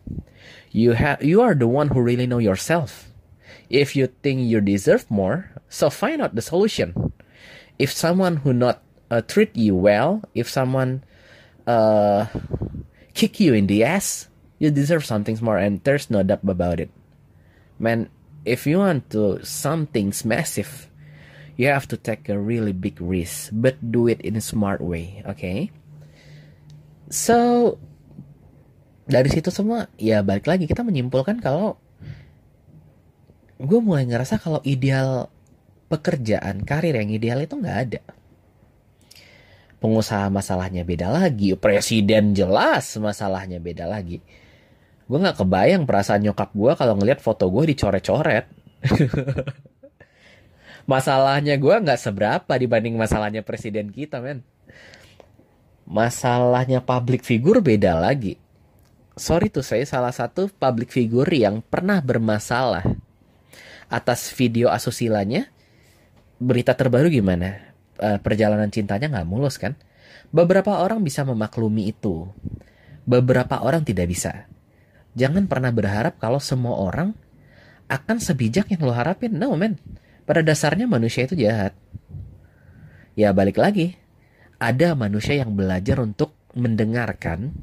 You 0.76 1.00
have 1.00 1.24
you 1.24 1.40
are 1.40 1.56
the 1.56 1.72
one 1.72 1.96
who 1.96 2.04
really 2.04 2.28
know 2.28 2.44
yourself. 2.44 3.12
If 3.72 3.96
you 3.96 4.12
think 4.12 4.44
you 4.44 4.60
deserve 4.60 5.08
more, 5.08 5.56
so 5.72 5.88
find 5.88 6.20
out 6.20 6.36
the 6.36 6.44
solution. 6.44 6.94
If 7.80 7.92
someone 7.92 8.46
who 8.46 8.54
not 8.54 8.82
uh, 9.10 9.22
treat 9.22 9.56
you 9.58 9.76
well, 9.76 10.22
if 10.34 10.50
someone 10.50 11.04
uh, 11.66 12.28
kick 13.14 13.40
you 13.40 13.54
in 13.54 13.68
the 13.68 13.84
ass, 13.84 14.30
you 14.60 14.72
deserve 14.72 15.06
something 15.06 15.38
more, 15.42 15.58
and 15.58 15.84
there's 15.84 16.10
no 16.10 16.24
doubt 16.24 16.46
about 16.48 16.80
it 16.80 16.90
man, 17.84 18.10
if 18.46 18.64
you 18.68 18.80
want 18.80 19.10
to 19.12 19.44
something's 19.44 20.26
massive, 20.26 20.90
you 21.60 21.68
have 21.68 21.88
to 21.90 21.98
take 21.98 22.30
a 22.30 22.40
really 22.40 22.72
big 22.72 23.00
risk, 23.04 23.52
but 23.54 23.76
do 23.92 24.08
it 24.08 24.22
in 24.22 24.36
a 24.36 24.44
smart 24.44 24.82
way, 24.82 25.24
okay? 25.28 25.72
So 27.12 27.78
dari 29.04 29.28
situ 29.28 29.52
semua 29.52 29.92
ya 30.00 30.24
balik 30.24 30.48
lagi 30.48 30.64
kita 30.64 30.80
menyimpulkan 30.80 31.44
kalau 31.44 31.76
gue 33.60 33.80
mulai 33.84 34.08
ngerasa 34.08 34.40
kalau 34.40 34.64
ideal 34.64 35.28
pekerjaan 35.88 36.64
karir 36.64 36.96
yang 37.00 37.10
ideal 37.12 37.40
itu 37.44 37.56
nggak 37.58 37.80
ada. 37.90 38.02
Pengusaha 39.84 40.32
masalahnya 40.32 40.88
beda 40.88 41.12
lagi 41.12 41.60
presiden 41.60 42.32
jelas 42.32 42.96
masalahnya 42.96 43.60
beda 43.60 43.84
lagi. 43.84 44.24
Gue 45.04 45.20
nggak 45.20 45.44
kebayang 45.44 45.84
perasaan 45.84 46.24
nyokap 46.24 46.56
gue 46.56 46.72
kalau 46.80 46.96
ngeliat 46.96 47.20
foto 47.20 47.52
gue 47.52 47.76
dicoret-coret. 47.76 48.48
Masalahnya 50.84 51.56
gue 51.56 51.76
nggak 51.80 52.00
seberapa 52.00 52.54
dibanding 52.60 53.00
masalahnya 53.00 53.40
presiden 53.40 53.88
kita 53.88 54.20
men. 54.20 54.44
Masalahnya 55.88 56.84
public 56.84 57.24
figure 57.24 57.64
beda 57.64 57.96
lagi. 57.96 58.36
Sorry 59.16 59.48
tuh 59.48 59.64
saya 59.64 59.88
salah 59.88 60.12
satu 60.12 60.50
public 60.50 60.92
figure 60.92 61.30
yang 61.30 61.64
pernah 61.64 62.04
bermasalah 62.04 62.84
atas 63.88 64.34
video 64.34 64.74
asusilanya 64.74 65.53
berita 66.42 66.74
terbaru 66.74 67.10
gimana 67.10 67.74
uh, 68.02 68.18
perjalanan 68.22 68.70
cintanya 68.70 69.10
nggak 69.10 69.28
mulus 69.30 69.58
kan 69.62 69.78
beberapa 70.34 70.82
orang 70.82 71.02
bisa 71.06 71.22
memaklumi 71.26 71.90
itu 71.94 72.30
beberapa 73.04 73.62
orang 73.62 73.86
tidak 73.86 74.08
bisa 74.10 74.48
Jangan 75.14 75.46
pernah 75.46 75.70
berharap 75.70 76.18
kalau 76.18 76.42
semua 76.42 76.74
orang 76.82 77.14
akan 77.86 78.18
sebijak 78.18 78.74
yang 78.74 78.82
lo 78.82 78.94
harapin. 78.94 79.38
No, 79.38 79.54
man. 79.54 79.78
Pada 80.26 80.42
dasarnya 80.42 80.90
manusia 80.90 81.30
itu 81.30 81.38
jahat. 81.38 81.78
Ya 83.14 83.30
balik 83.30 83.62
lagi. 83.62 83.94
Ada 84.58 84.98
manusia 84.98 85.38
yang 85.38 85.54
belajar 85.54 86.02
untuk 86.02 86.34
mendengarkan. 86.58 87.54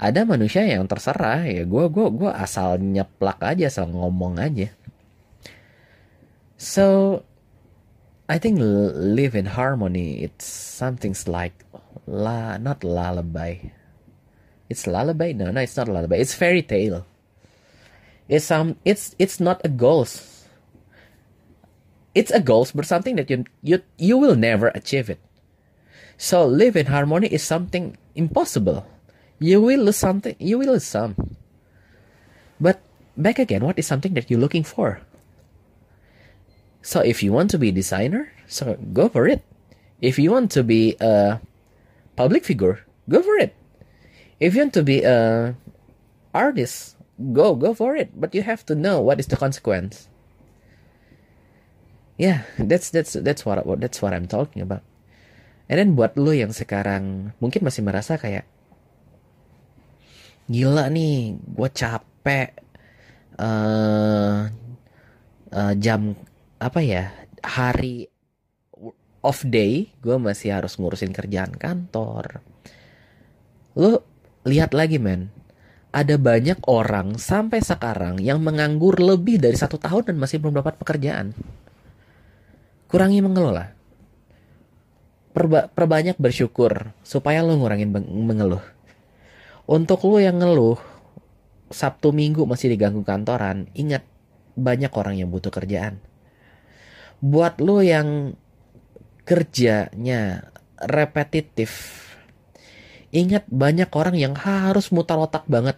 Ada 0.00 0.24
manusia 0.24 0.64
yang 0.64 0.88
terserah. 0.88 1.44
Ya 1.44 1.66
gue 1.68 1.84
gua 1.92 2.08
gua 2.08 2.30
asal 2.40 2.80
nyeplak 2.80 3.42
aja, 3.44 3.68
asal 3.68 3.92
ngomong 3.92 4.40
aja. 4.40 4.72
So 6.56 7.20
I 8.28 8.36
think 8.38 8.58
live 8.60 9.34
in 9.34 9.46
harmony. 9.46 10.22
It's 10.22 10.44
something 10.44 11.16
like 11.26 11.64
la 12.06 12.58
not 12.58 12.84
lullaby. 12.84 13.72
It's 14.68 14.86
lullaby? 14.86 15.32
No, 15.32 15.50
no, 15.50 15.62
it's 15.62 15.76
not 15.76 15.88
lullaby. 15.88 16.16
It's 16.16 16.34
fairy 16.34 16.62
tale. 16.62 17.06
It's 18.28 18.50
um, 18.50 18.76
it's 18.84 19.16
it's 19.18 19.40
not 19.40 19.64
a 19.64 19.72
ghost. 19.72 20.44
It's 22.14 22.30
a 22.30 22.40
ghost, 22.40 22.76
but 22.76 22.84
something 22.84 23.16
that 23.16 23.30
you 23.30 23.44
you 23.62 23.80
you 23.96 24.18
will 24.18 24.36
never 24.36 24.68
achieve 24.76 25.08
it. 25.08 25.20
So 26.18 26.44
live 26.44 26.76
in 26.76 26.92
harmony 26.92 27.28
is 27.28 27.42
something 27.42 27.96
impossible. 28.14 28.84
You 29.38 29.62
will 29.62 29.88
lose 29.88 29.96
something. 29.96 30.36
You 30.38 30.58
will 30.58 30.76
lose 30.76 30.84
some. 30.84 31.16
But 32.60 32.82
back 33.16 33.38
again, 33.38 33.64
what 33.64 33.78
is 33.78 33.86
something 33.86 34.12
that 34.14 34.28
you're 34.28 34.40
looking 34.40 34.64
for? 34.64 35.00
So 36.88 37.04
if 37.04 37.20
you 37.20 37.36
want 37.36 37.52
to 37.52 37.60
be 37.60 37.68
a 37.68 37.76
designer, 37.76 38.32
so 38.48 38.80
go 38.96 39.12
for 39.12 39.28
it. 39.28 39.44
If 40.00 40.16
you 40.16 40.32
want 40.32 40.48
to 40.56 40.64
be 40.64 40.96
a 41.04 41.36
public 42.16 42.48
figure, 42.48 42.80
go 43.12 43.20
for 43.20 43.36
it. 43.36 43.52
If 44.40 44.56
you 44.56 44.64
want 44.64 44.72
to 44.72 44.82
be 44.88 45.04
a 45.04 45.52
artist, 46.32 46.96
go 47.36 47.52
go 47.52 47.76
for 47.76 47.92
it. 47.92 48.16
But 48.16 48.32
you 48.32 48.40
have 48.40 48.64
to 48.72 48.74
know 48.74 49.04
what 49.04 49.20
is 49.20 49.28
the 49.28 49.36
consequence. 49.36 50.08
Yeah, 52.16 52.48
that's 52.56 52.88
that's 52.88 53.12
that's 53.20 53.44
what 53.44 53.60
that's 53.84 54.00
what 54.00 54.16
I'm 54.16 54.24
talking 54.24 54.64
about. 54.64 54.80
And 55.68 55.76
then 55.76 55.92
buat 55.92 56.16
lo 56.16 56.32
yang 56.32 56.56
sekarang 56.56 57.36
mungkin 57.36 57.68
masih 57.68 57.84
merasa 57.84 58.16
kayak 58.16 58.48
gila 60.48 60.88
nih, 60.88 61.36
gue 61.36 61.68
capek 61.68 62.64
uh, 63.36 64.48
uh, 65.52 65.74
jam 65.76 66.16
apa 66.58 66.82
ya 66.82 67.14
hari 67.42 68.10
off 69.22 69.46
day 69.46 69.90
gue 70.02 70.16
masih 70.18 70.54
harus 70.54 70.78
ngurusin 70.78 71.14
kerjaan 71.14 71.54
kantor. 71.54 72.42
Lo 73.78 74.02
lihat 74.42 74.74
lagi 74.74 74.98
men, 74.98 75.30
ada 75.94 76.18
banyak 76.18 76.58
orang 76.66 77.18
sampai 77.18 77.62
sekarang 77.62 78.18
yang 78.18 78.42
menganggur 78.42 78.98
lebih 78.98 79.38
dari 79.38 79.54
satu 79.54 79.78
tahun 79.78 80.14
dan 80.14 80.16
masih 80.18 80.42
belum 80.42 80.58
dapat 80.58 80.78
pekerjaan. 80.78 81.34
Kurangi 82.90 83.22
mengelola 83.22 83.78
perba 85.38 85.70
perbanyak 85.70 86.18
bersyukur 86.18 86.90
supaya 87.06 87.46
lo 87.46 87.54
ngurangin 87.54 87.94
mengeluh. 88.02 88.64
Untuk 89.70 90.02
lo 90.08 90.18
yang 90.18 90.40
ngeluh, 90.40 90.80
Sabtu 91.70 92.10
Minggu 92.10 92.42
masih 92.48 92.72
diganggu 92.74 93.04
kantoran, 93.04 93.70
ingat 93.76 94.02
banyak 94.58 94.90
orang 94.96 95.14
yang 95.20 95.30
butuh 95.30 95.52
kerjaan. 95.52 96.02
Buat 97.18 97.58
lo 97.58 97.82
yang 97.82 98.38
kerjanya 99.26 100.54
repetitif, 100.78 101.98
ingat 103.10 103.50
banyak 103.50 103.90
orang 103.90 104.14
yang 104.14 104.38
harus 104.38 104.94
mutar 104.94 105.18
otak 105.18 105.42
banget. 105.50 105.74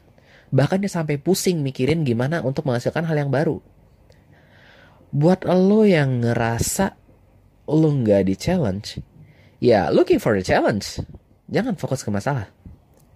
Bahkan 0.53 0.85
dia 0.85 0.93
sampai 0.93 1.17
pusing 1.17 1.65
mikirin 1.65 2.05
gimana 2.05 2.45
untuk 2.45 2.69
menghasilkan 2.69 3.09
hal 3.09 3.17
yang 3.17 3.33
baru. 3.33 3.65
Buat 5.11 5.49
lo 5.49 5.89
yang 5.89 6.21
ngerasa 6.21 6.95
lo 7.71 7.89
nggak 7.89 8.29
di 8.29 8.35
challenge, 8.37 9.01
ya 9.63 9.89
looking 9.89 10.21
for 10.21 10.37
a 10.37 10.45
challenge. 10.45 11.01
Jangan 11.49 11.81
fokus 11.81 12.05
ke 12.05 12.11
masalah. 12.13 12.53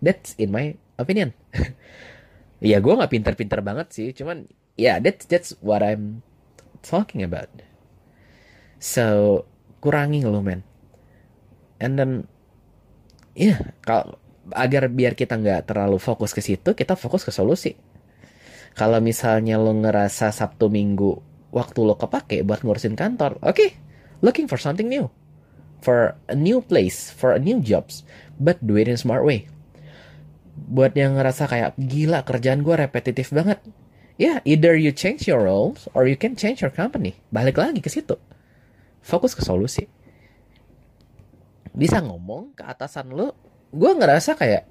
That's 0.01 0.33
in 0.41 0.49
my 0.49 0.81
opinion. 0.97 1.37
ya 2.65 2.81
gue 2.81 2.95
nggak 2.97 3.13
pinter-pinter 3.13 3.61
banget 3.61 3.93
sih, 3.93 4.09
cuman 4.17 4.49
ya 4.75 4.97
yeah, 4.97 4.97
that's 4.97 5.29
that's 5.29 5.53
what 5.61 5.85
I'm 5.85 6.25
talking 6.81 7.21
about. 7.21 7.51
So 8.85 9.41
kurangi 9.81 10.29
lo 10.29 10.45
men. 10.45 10.61
And 11.81 11.97
then 11.97 12.11
ya 13.33 13.57
yeah, 13.57 13.61
kalau 13.81 14.21
agar 14.53 14.93
biar 14.93 15.17
kita 15.17 15.41
nggak 15.41 15.73
terlalu 15.73 15.97
fokus 15.97 16.37
ke 16.37 16.45
situ, 16.45 16.77
kita 16.77 16.93
fokus 17.01 17.25
ke 17.25 17.33
solusi. 17.33 17.81
Kalau 18.77 19.01
misalnya 19.01 19.57
lo 19.57 19.73
ngerasa 19.73 20.29
Sabtu 20.29 20.69
Minggu 20.69 21.17
waktu 21.49 21.81
lo 21.81 21.97
kepake 21.97 22.45
buat 22.45 22.61
ngurusin 22.61 22.93
kantor, 22.99 23.41
oke, 23.41 23.57
okay, 23.57 23.81
looking 24.21 24.45
for 24.45 24.61
something 24.61 24.91
new 24.91 25.09
for 25.85 26.17
a 26.33 26.35
new 26.35 26.65
place, 26.65 27.13
for 27.13 27.37
a 27.37 27.41
new 27.41 27.61
jobs, 27.61 28.09
but 28.41 28.57
do 28.65 28.81
it 28.81 28.89
in 28.89 28.97
smart 28.97 29.21
way. 29.21 29.45
Buat 30.57 30.97
yang 30.97 31.21
ngerasa 31.21 31.45
kayak 31.45 31.77
gila 31.77 32.25
kerjaan 32.25 32.65
gue 32.65 32.73
repetitif 32.73 33.29
banget, 33.29 33.61
ya 34.17 34.41
yeah, 34.41 34.49
either 34.49 34.73
you 34.73 34.97
change 34.97 35.29
your 35.29 35.45
roles 35.45 35.85
or 35.93 36.09
you 36.09 36.17
can 36.17 36.33
change 36.33 36.65
your 36.65 36.73
company. 36.73 37.21
Balik 37.29 37.61
lagi 37.61 37.85
ke 37.85 37.93
situ, 37.93 38.17
fokus 39.05 39.37
ke 39.37 39.45
solusi. 39.45 39.85
Bisa 41.77 42.01
ngomong 42.01 42.57
ke 42.57 42.65
atasan 42.65 43.13
lo, 43.13 43.37
gue 43.69 43.93
ngerasa 43.93 44.33
kayak, 44.41 44.65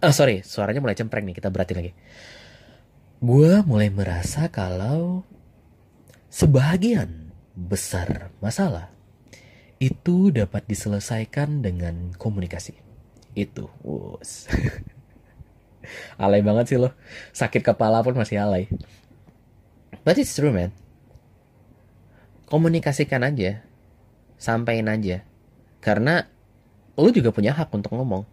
oh, 0.00 0.14
sorry, 0.14 0.40
suaranya 0.40 0.80
mulai 0.80 0.96
cempreng 0.96 1.28
nih, 1.28 1.36
kita 1.36 1.52
berarti 1.52 1.76
lagi. 1.76 1.92
Gue 3.20 3.60
mulai 3.68 3.92
merasa 3.92 4.48
kalau 4.48 5.22
sebagian 6.32 7.30
besar 7.52 8.32
masalah 8.40 8.88
itu 9.76 10.32
dapat 10.32 10.64
diselesaikan 10.64 11.60
dengan 11.60 12.14
komunikasi. 12.16 12.78
Itu, 13.34 13.68
us. 13.82 14.46
alay 16.22 16.42
banget 16.42 16.64
sih 16.70 16.78
lo. 16.78 16.94
Sakit 17.34 17.66
kepala 17.66 18.00
pun 18.06 18.14
masih 18.14 18.38
alay. 18.38 18.70
But 20.06 20.18
it's 20.18 20.34
true 20.34 20.54
man. 20.54 20.70
Komunikasikan 22.52 23.24
aja. 23.24 23.64
Sampaikan 24.36 24.92
aja. 24.92 25.24
Karena 25.80 26.28
lo 27.00 27.08
juga 27.08 27.32
punya 27.32 27.56
hak 27.56 27.72
untuk 27.72 27.96
ngomong. 27.96 28.28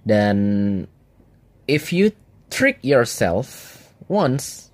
Dan 0.00 0.36
if 1.68 1.92
you 1.92 2.16
trick 2.48 2.80
yourself 2.80 3.76
once, 4.08 4.72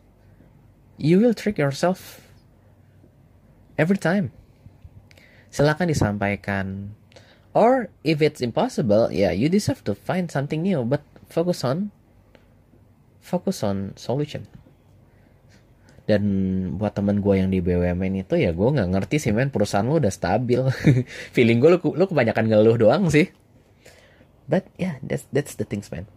you 0.95 1.19
will 1.19 1.35
trick 1.35 1.59
yourself 1.59 2.23
every 3.75 3.99
time 3.99 4.31
silakan 5.53 5.93
disampaikan. 5.93 6.97
Or 7.53 7.93
if 8.01 8.25
it's 8.25 8.41
impossible, 8.41 9.13
yeah, 9.13 9.31
you 9.31 9.53
deserve 9.53 9.85
to 9.85 9.93
find 9.93 10.33
something 10.33 10.65
new, 10.65 10.89
but 10.89 11.05
focus 11.29 11.61
on 11.61 11.93
focus 13.21 13.61
on 13.61 13.93
solution. 13.95 14.49
Dan 16.03 16.23
buat 16.83 16.99
temen 16.99 17.23
gue 17.23 17.35
yang 17.38 17.55
di 17.55 17.62
BUMN 17.62 18.27
itu 18.27 18.35
ya 18.35 18.51
gue 18.51 18.69
nggak 18.75 18.91
ngerti 18.91 19.23
sih 19.23 19.31
men 19.31 19.55
perusahaan 19.55 19.87
lu 19.87 20.03
udah 20.03 20.11
stabil. 20.11 20.59
Feeling 21.35 21.62
gue 21.62 21.71
lu, 21.75 21.79
lu 21.95 22.05
kebanyakan 22.11 22.51
ngeluh 22.51 22.75
doang 22.75 23.07
sih. 23.07 23.31
But 24.51 24.67
yeah, 24.77 24.99
that's 25.01 25.25
that's 25.31 25.55
the 25.55 25.65
things 25.65 25.88
man. 25.95 26.11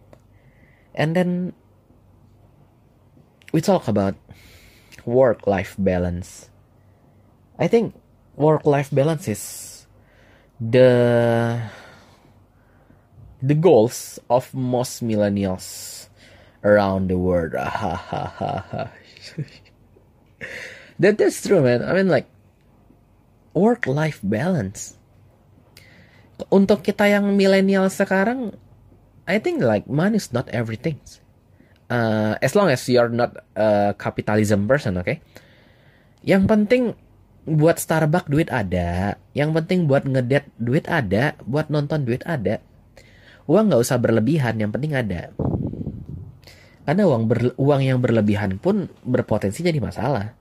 And 0.96 1.14
then 1.14 1.54
we 3.54 3.62
talk 3.62 3.86
about 3.86 4.18
work 5.06 5.46
life 5.46 5.78
balance. 5.78 6.50
I 7.58 7.70
think 7.70 7.94
work 8.34 8.66
life 8.66 8.90
balance 8.90 9.28
is 9.28 9.86
the 10.60 11.62
the 13.40 13.54
goals 13.54 14.18
of 14.28 14.52
most 14.52 15.04
millennials 15.04 16.08
around 16.64 17.08
the 17.08 17.18
world. 17.18 17.54
that 21.02 21.16
that's 21.16 21.42
true, 21.42 21.62
man. 21.62 21.84
I 21.84 21.92
mean, 21.96 22.08
like 22.08 22.28
work 23.56 23.88
life 23.88 24.20
balance. 24.20 24.96
Untuk 26.52 26.84
kita 26.84 27.08
yang 27.08 27.32
milenial 27.32 27.88
sekarang, 27.88 28.52
I 29.24 29.40
think 29.40 29.64
like 29.64 29.88
money 29.88 30.20
is 30.20 30.30
not 30.30 30.46
everything. 30.52 31.00
Uh, 31.88 32.36
as 32.44 32.52
long 32.52 32.68
as 32.68 32.84
you're 32.90 33.08
not 33.08 33.40
a 33.56 33.96
capitalism 33.96 34.68
person, 34.68 35.00
okay? 35.00 35.24
Yang 36.20 36.42
penting 36.44 36.82
buat 37.46 37.78
Starbucks 37.78 38.26
duit 38.28 38.50
ada, 38.50 39.16
yang 39.32 39.54
penting 39.54 39.86
buat 39.86 40.02
ngedet 40.02 40.50
duit 40.58 40.84
ada, 40.90 41.38
buat 41.46 41.70
nonton 41.70 42.02
duit 42.02 42.26
ada. 42.26 42.58
Uang 43.46 43.70
nggak 43.70 43.82
usah 43.86 44.02
berlebihan, 44.02 44.58
yang 44.58 44.74
penting 44.74 44.98
ada. 44.98 45.30
Karena 46.86 47.02
uang 47.02 47.26
ber, 47.26 47.38
uang 47.58 47.82
yang 47.82 47.98
berlebihan 47.98 48.62
pun 48.62 48.86
berpotensi 49.02 49.66
jadi 49.66 49.82
masalah. 49.82 50.38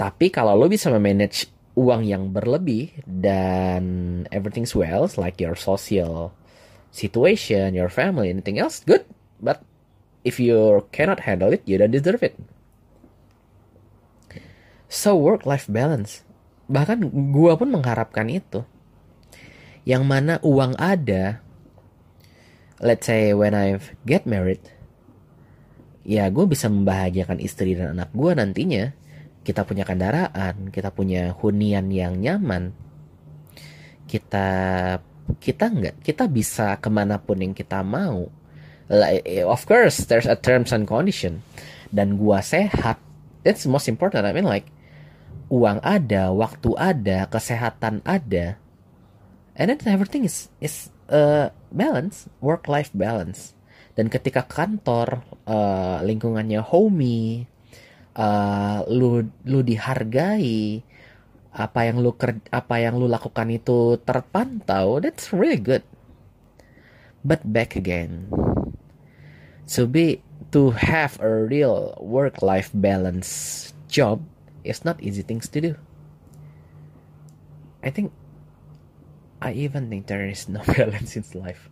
Tapi 0.00 0.32
kalau 0.32 0.56
lo 0.56 0.64
bisa 0.64 0.88
memanage 0.88 1.52
uang 1.76 2.08
yang 2.08 2.32
berlebih 2.32 2.96
dan 3.04 3.84
everything's 4.32 4.72
well, 4.72 5.04
like 5.20 5.36
your 5.36 5.52
social 5.52 6.32
situation, 6.88 7.76
your 7.76 7.92
family, 7.92 8.32
anything 8.32 8.56
else, 8.56 8.80
good. 8.80 9.04
But 9.44 9.60
if 10.24 10.40
you 10.40 10.88
cannot 10.90 11.28
handle 11.28 11.52
it, 11.52 11.62
you 11.68 11.76
don't 11.76 11.92
deserve 11.92 12.24
it. 12.24 12.34
So 14.88 15.20
work 15.20 15.44
life 15.44 15.68
balance. 15.68 16.24
Bahkan 16.72 17.04
gua 17.28 17.60
pun 17.60 17.68
mengharapkan 17.68 18.32
itu. 18.32 18.64
Yang 19.84 20.02
mana 20.08 20.34
uang 20.40 20.80
ada, 20.80 21.44
let's 22.80 23.04
say 23.04 23.36
when 23.36 23.52
I 23.52 23.76
get 24.08 24.24
married, 24.24 24.64
ya 26.08 26.24
gue 26.32 26.48
bisa 26.48 26.72
membahagiakan 26.72 27.36
istri 27.44 27.76
dan 27.76 27.92
anak 27.92 28.08
gue 28.16 28.32
nantinya. 28.32 28.84
Kita 29.44 29.64
punya 29.64 29.84
kendaraan, 29.84 30.72
kita 30.72 30.92
punya 30.92 31.36
hunian 31.36 31.92
yang 31.92 32.16
nyaman. 32.16 32.72
Kita 34.08 34.48
kita 35.36 35.64
nggak 35.68 36.00
kita 36.00 36.24
bisa 36.24 36.80
ke 36.80 36.88
mana 36.88 37.20
pun 37.20 37.36
yang 37.36 37.52
kita 37.52 37.84
mau. 37.84 38.32
Like, 38.88 39.44
of 39.44 39.68
course, 39.68 40.08
there's 40.08 40.24
a 40.24 40.32
terms 40.32 40.72
and 40.72 40.88
condition. 40.88 41.44
Dan 41.92 42.16
gua 42.16 42.40
sehat. 42.40 42.96
That's 43.44 43.68
most 43.68 43.88
important. 43.88 44.24
I 44.24 44.32
mean 44.32 44.48
like 44.48 44.68
uang 45.52 45.80
ada, 45.84 46.32
waktu 46.32 46.72
ada, 46.76 47.28
kesehatan 47.28 48.04
ada, 48.04 48.60
and 49.56 49.72
then 49.72 49.80
everything 49.88 50.24
is 50.24 50.52
is 50.60 50.92
uh, 51.08 51.52
balance, 51.72 52.28
work 52.40 52.68
life 52.68 52.92
balance. 52.92 53.56
Dan 53.98 54.06
ketika 54.06 54.46
kantor 54.46 55.26
uh, 55.42 55.98
lingkungannya 56.06 56.62
homey, 56.62 57.50
uh, 58.14 58.86
lu 58.86 59.26
lu 59.42 59.66
dihargai 59.66 60.86
apa 61.50 61.80
yang 61.82 61.98
lu 61.98 62.14
ker, 62.14 62.38
apa 62.54 62.78
yang 62.78 62.94
lu 62.94 63.10
lakukan 63.10 63.50
itu 63.50 63.98
terpantau 64.06 65.02
that's 65.02 65.34
really 65.34 65.58
good. 65.58 65.82
But 67.26 67.42
back 67.42 67.74
again. 67.74 68.30
To 69.74 69.90
be 69.90 70.22
to 70.54 70.70
have 70.78 71.18
a 71.18 71.42
real 71.42 71.98
work 71.98 72.38
life 72.38 72.70
balance 72.70 73.74
job 73.90 74.22
is 74.62 74.86
not 74.86 75.02
easy 75.02 75.26
things 75.26 75.50
to 75.50 75.58
do. 75.58 75.72
I 77.82 77.90
think 77.90 78.14
i 79.38 79.54
even 79.54 79.86
think 79.86 80.06
there 80.06 80.26
is 80.26 80.48
no 80.48 80.62
balance 80.74 81.14
in 81.14 81.22
life 81.34 81.70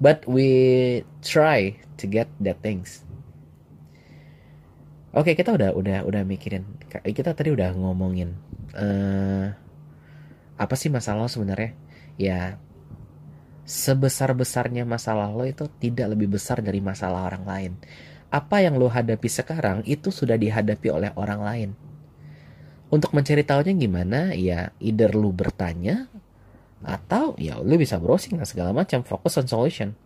but 0.00 0.22
we 0.26 1.02
try 1.22 1.74
to 1.98 2.04
get 2.06 2.26
that 2.42 2.58
things 2.62 3.04
Oke, 5.14 5.30
okay, 5.30 5.34
kita 5.38 5.54
udah 5.54 5.70
udah 5.78 5.98
udah 6.10 6.26
mikirin. 6.26 6.66
Kita 6.90 7.38
tadi 7.38 7.54
udah 7.54 7.70
ngomongin 7.78 8.34
uh, 8.74 9.46
apa 10.58 10.74
sih 10.74 10.90
masalah 10.90 11.26
lo 11.26 11.30
sebenarnya? 11.30 11.70
Ya, 12.18 12.58
sebesar-besarnya 13.62 14.82
masalah 14.82 15.30
lo 15.30 15.46
itu 15.46 15.70
tidak 15.78 16.18
lebih 16.18 16.34
besar 16.34 16.58
dari 16.66 16.82
masalah 16.82 17.30
orang 17.30 17.46
lain. 17.46 17.72
Apa 18.26 18.66
yang 18.66 18.74
lo 18.74 18.90
hadapi 18.90 19.30
sekarang 19.30 19.86
itu 19.86 20.10
sudah 20.10 20.34
dihadapi 20.34 20.88
oleh 20.90 21.14
orang 21.14 21.40
lain. 21.46 21.70
Untuk 22.90 23.14
mencari 23.14 23.46
tahunya 23.46 23.74
gimana? 23.78 24.34
Ya, 24.34 24.74
either 24.82 25.14
lu 25.14 25.30
bertanya 25.30 26.10
atau 26.84 27.32
ya 27.40 27.56
lu 27.64 27.80
bisa 27.80 27.96
browsing 27.96 28.36
lah 28.36 28.46
segala 28.46 28.76
macam, 28.76 29.00
fokus 29.00 29.40
on 29.40 29.48
solution. 29.48 29.96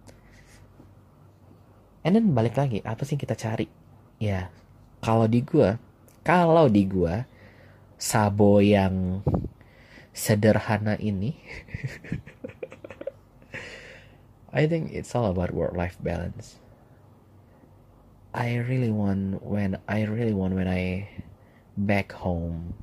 And 2.07 2.15
then 2.15 2.33
balik 2.33 2.55
lagi, 2.55 2.79
apa 2.87 3.03
sih 3.03 3.19
kita 3.19 3.35
cari? 3.35 3.67
Ya, 4.23 4.55
kalau 5.03 5.27
di 5.31 5.43
gua 5.43 5.79
kalau 6.27 6.67
di 6.67 6.83
gua 6.87 7.27
Sabo 7.99 8.63
yang 8.63 9.27
sederhana 10.15 10.95
ini 10.99 11.35
I 14.55 14.67
think 14.67 14.95
it's 14.95 15.15
all 15.15 15.27
about 15.27 15.55
work 15.55 15.75
life 15.75 15.99
balance 16.03 16.59
I 18.35 18.59
really 18.59 18.91
want 18.91 19.43
when 19.43 19.79
I 19.87 20.07
really 20.07 20.35
want 20.35 20.55
when 20.55 20.71
I 20.71 21.11
back 21.79 22.13
home 22.15 22.75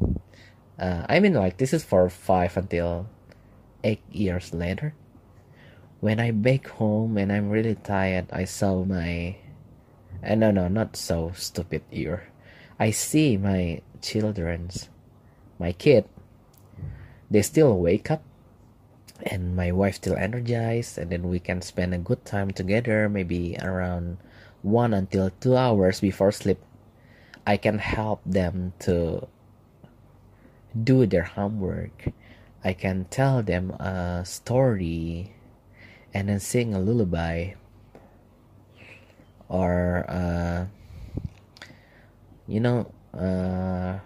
uh, 0.80 1.04
I 1.08 1.20
mean 1.20 1.36
like 1.36 1.60
this 1.60 1.76
is 1.76 1.84
for 1.84 2.08
five 2.08 2.56
until 2.56 3.08
eight 3.86 4.02
years 4.12 4.54
later 4.54 4.98
when 6.02 6.20
I 6.20 6.32
back 6.32 6.68
home 6.68 7.18
and 7.18 7.32
I'm 7.32 7.50
really 7.50 7.76
tired 7.76 8.28
I 8.34 8.44
saw 8.44 8.84
my 8.84 9.38
uh, 10.26 10.36
no, 10.36 10.50
no, 10.50 10.68
not 10.68 10.96
so 10.96 11.32
stupid 11.36 11.84
ear. 11.92 12.28
I 12.80 12.92
see 12.92 13.38
my 13.38 13.82
children's, 14.02 14.90
my 15.60 15.72
kid, 15.72 16.06
they 17.30 17.42
still 17.42 17.78
wake 17.78 18.10
up 18.10 18.24
and 19.22 19.56
my 19.56 19.72
wife 19.72 19.96
still 19.96 20.16
energized 20.16 20.98
and 20.98 21.12
then 21.12 21.30
we 21.30 21.40
can 21.40 21.62
spend 21.62 21.94
a 21.94 21.98
good 21.98 22.26
time 22.26 22.52
together 22.52 23.08
maybe 23.08 23.56
around 23.62 24.18
one 24.62 24.94
until 24.94 25.30
two 25.40 25.56
hours 25.56 26.02
before 26.02 26.34
sleep 26.34 26.60
i 27.48 27.56
can 27.56 27.80
help 27.80 28.20
them 28.26 28.74
to 28.78 29.26
do 30.84 31.06
their 31.06 31.24
homework 31.24 32.12
i 32.66 32.74
can 32.74 33.06
tell 33.06 33.42
them 33.42 33.72
a 33.80 34.26
story 34.26 35.32
and 36.14 36.28
then 36.28 36.40
sing 36.40 36.74
a 36.74 36.80
lullaby 36.80 37.54
or 39.48 40.06
uh, 40.10 40.66
you 42.48 42.60
know 42.60 42.92
uh, 43.14 44.00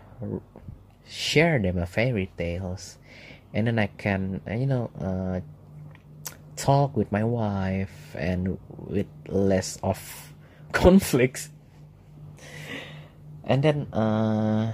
share 1.08 1.60
them 1.60 1.78
a 1.78 1.86
fairy 1.86 2.32
tales. 2.38 2.98
And 3.54 3.68
then 3.68 3.80
i 3.80 3.88
can 3.88 4.42
you 4.48 4.68
know 4.68 4.92
uh, 5.00 5.40
talk 6.56 6.96
with 6.96 7.12
my 7.12 7.24
wife 7.24 8.16
and 8.16 8.60
with 8.78 9.08
less 9.28 9.80
of 9.82 10.34
conflicts. 10.72 11.50
And 13.44 13.64
then 13.64 13.92
uh, 13.94 14.74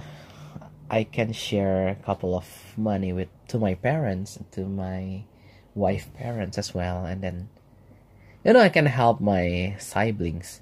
i 0.90 1.04
can 1.04 1.32
share 1.32 1.88
a 1.88 1.94
couple 1.94 2.36
of 2.36 2.46
money 2.76 3.12
with 3.12 3.28
to 3.48 3.58
my 3.58 3.74
parents 3.74 4.38
to 4.50 4.66
my 4.66 5.24
wife 5.74 6.08
parents 6.14 6.58
as 6.58 6.74
well 6.74 7.04
and 7.04 7.22
then 7.22 7.48
you 8.44 8.52
know 8.52 8.60
i 8.60 8.68
can 8.68 8.86
help 8.86 9.20
my 9.20 9.74
siblings. 9.78 10.60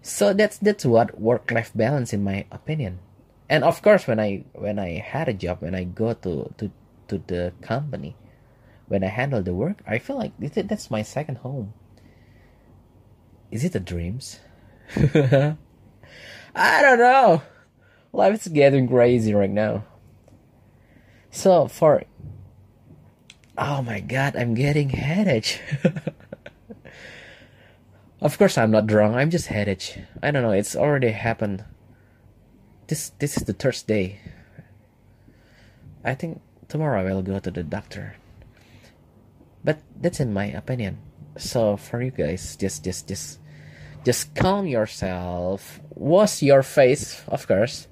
So 0.00 0.32
that's 0.32 0.56
that's 0.58 0.86
what 0.86 1.20
work 1.20 1.50
life 1.50 1.72
balance 1.74 2.14
in 2.14 2.24
my 2.24 2.46
opinion. 2.50 3.00
And 3.50 3.64
of 3.64 3.82
course 3.82 4.06
when 4.06 4.18
i 4.18 4.44
when 4.54 4.78
i 4.78 4.96
had 4.96 5.28
a 5.28 5.34
job 5.34 5.60
when 5.60 5.74
i 5.74 5.84
go 5.84 6.14
to 6.14 6.52
to 6.56 6.70
to 7.08 7.18
the 7.26 7.52
company 7.60 8.16
when 8.86 9.04
i 9.04 9.08
handle 9.08 9.42
the 9.42 9.54
work 9.54 9.80
i 9.86 9.98
feel 9.98 10.16
like 10.16 10.32
that's 10.38 10.90
my 10.90 11.02
second 11.02 11.38
home. 11.38 11.74
Is 13.50 13.64
it 13.64 13.74
a 13.74 13.80
dreams? 13.80 14.40
I 14.96 15.56
don't 16.82 16.98
know 16.98 17.42
life 18.18 18.34
is 18.34 18.52
getting 18.52 18.88
crazy 18.88 19.32
right 19.32 19.50
now 19.50 19.84
so 21.30 21.68
for 21.68 22.02
oh 23.56 23.80
my 23.82 24.00
god 24.00 24.34
i'm 24.36 24.54
getting 24.54 24.90
headache 24.90 25.62
Of 28.20 28.36
course 28.36 28.58
I'm 28.58 28.72
not 28.72 28.86
drunk, 28.88 29.14
I'm 29.14 29.30
just 29.30 29.46
headache. 29.46 30.02
I 30.22 30.30
don't 30.32 30.42
know, 30.42 30.50
it's 30.50 30.74
already 30.74 31.10
happened. 31.10 31.64
This 32.88 33.10
this 33.20 33.36
is 33.36 33.44
the 33.44 33.52
third 33.52 33.78
day. 33.86 34.18
I 36.02 36.14
think 36.14 36.40
tomorrow 36.66 36.98
I 36.98 37.14
will 37.14 37.22
go 37.22 37.38
to 37.38 37.50
the 37.50 37.62
doctor. 37.62 38.16
But 39.62 39.78
that's 39.94 40.18
in 40.18 40.32
my 40.32 40.46
opinion. 40.46 40.98
So 41.36 41.76
for 41.76 42.02
you 42.02 42.10
guys, 42.10 42.56
just 42.56 42.82
just 42.82 43.06
just 43.06 43.38
just 44.04 44.34
calm 44.34 44.66
yourself, 44.66 45.80
wash 45.90 46.42
your 46.42 46.62
face, 46.62 47.22
of 47.28 47.46
course, 47.46 47.88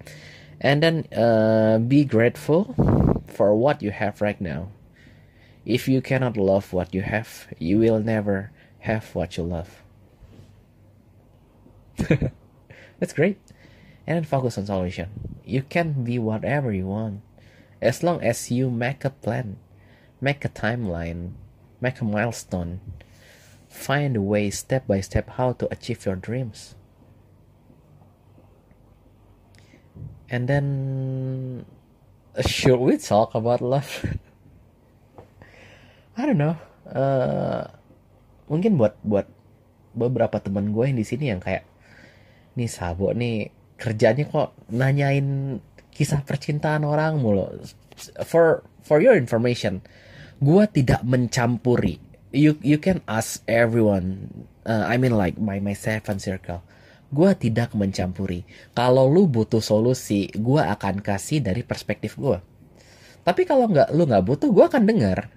and 0.61 0.83
then 0.83 1.07
uh, 1.13 1.79
be 1.79 2.05
grateful 2.05 2.75
for 3.27 3.55
what 3.55 3.83
you 3.83 3.91
have 3.91 4.21
right 4.21 4.41
now. 4.41 4.69
If 5.65 5.89
you 5.89 6.01
cannot 6.01 6.37
love 6.37 6.73
what 6.73 6.95
you 6.95 7.03
have, 7.03 7.49
you 7.59 7.79
will 7.79 7.99
never 7.99 8.53
have 8.81 9.15
what 9.15 9.37
you 9.37 9.43
love. 9.43 9.83
That's 12.99 13.13
great. 13.13 13.39
And 14.07 14.17
then 14.17 14.25
focus 14.25 14.57
on 14.57 14.67
solution. 14.67 15.09
You 15.45 15.63
can 15.63 16.05
be 16.05 16.19
whatever 16.19 16.73
you 16.73 16.87
want. 16.87 17.23
As 17.83 18.03
long 18.03 18.23
as 18.23 18.51
you 18.51 18.71
make 18.71 19.05
a 19.05 19.11
plan, 19.11 19.59
make 20.21 20.45
a 20.45 20.49
timeline, 20.49 21.33
make 21.81 22.01
a 22.01 22.05
milestone, 22.05 22.81
find 23.77 24.17
a 24.17 24.25
way 24.25 24.49
step 24.49 24.89
by 24.89 25.05
step 25.05 25.37
how 25.37 25.53
to 25.61 25.69
achieve 25.69 26.01
your 26.09 26.17
dreams. 26.17 26.73
And 30.33 30.49
then 30.49 30.67
should 32.41 32.81
we 32.81 32.97
talk 32.97 33.37
about 33.37 33.61
love? 33.61 34.03
I 36.17 36.25
don't 36.25 36.41
know. 36.41 36.57
Uh, 36.89 37.69
mungkin 38.49 38.81
buat 38.81 38.97
buat 39.05 39.29
beberapa 39.93 40.41
teman 40.41 40.73
gue 40.73 40.85
yang 40.89 40.99
di 40.99 41.07
sini 41.07 41.29
yang 41.31 41.43
kayak 41.45 41.69
nih 42.57 42.71
Sabo 42.71 43.13
nih 43.13 43.53
kerjanya 43.77 44.25
kok 44.25 44.57
nanyain 44.73 45.61
kisah 45.93 46.25
percintaan 46.25 46.89
orang 46.89 47.21
mulu. 47.21 47.61
For 48.25 48.65
for 48.85 48.99
your 49.05 49.17
information, 49.17 49.85
gue 50.41 50.65
tidak 50.73 51.05
mencampuri. 51.05 52.06
You 52.37 52.61
you 52.61 52.77
can 52.77 53.01
ask 53.09 53.41
everyone. 53.49 54.29
Uh, 54.69 54.85
I 54.85 55.01
mean 55.01 55.17
like 55.17 55.41
my 55.41 55.57
my 55.65 55.73
seven 55.73 56.21
circle. 56.21 56.61
Gue 57.09 57.33
tidak 57.33 57.73
mencampuri. 57.73 58.45
Kalau 58.77 59.09
lu 59.09 59.25
butuh 59.25 59.65
solusi, 59.65 60.29
gue 60.37 60.61
akan 60.61 61.01
kasih 61.01 61.41
dari 61.41 61.65
perspektif 61.65 62.21
gue. 62.21 62.37
Tapi 63.25 63.49
kalau 63.49 63.73
nggak 63.73 63.89
lu 63.97 64.05
nggak 64.05 64.27
butuh, 64.27 64.53
gue 64.53 64.65
akan 64.69 64.85
dengar. 64.85 65.33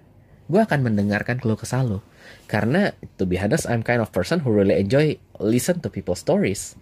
Gue 0.49 0.59
akan 0.59 0.91
mendengarkan 0.91 1.39
keluh 1.39 1.55
kesah 1.55 1.85
lu. 1.85 2.03
Karena 2.51 2.91
to 3.15 3.23
be 3.23 3.39
honest, 3.39 3.69
I'm 3.69 3.85
kind 3.85 4.03
of 4.03 4.11
person 4.11 4.43
who 4.43 4.51
really 4.51 4.75
enjoy 4.75 5.15
listen 5.39 5.79
to 5.85 5.93
people's 5.93 6.19
stories 6.19 6.75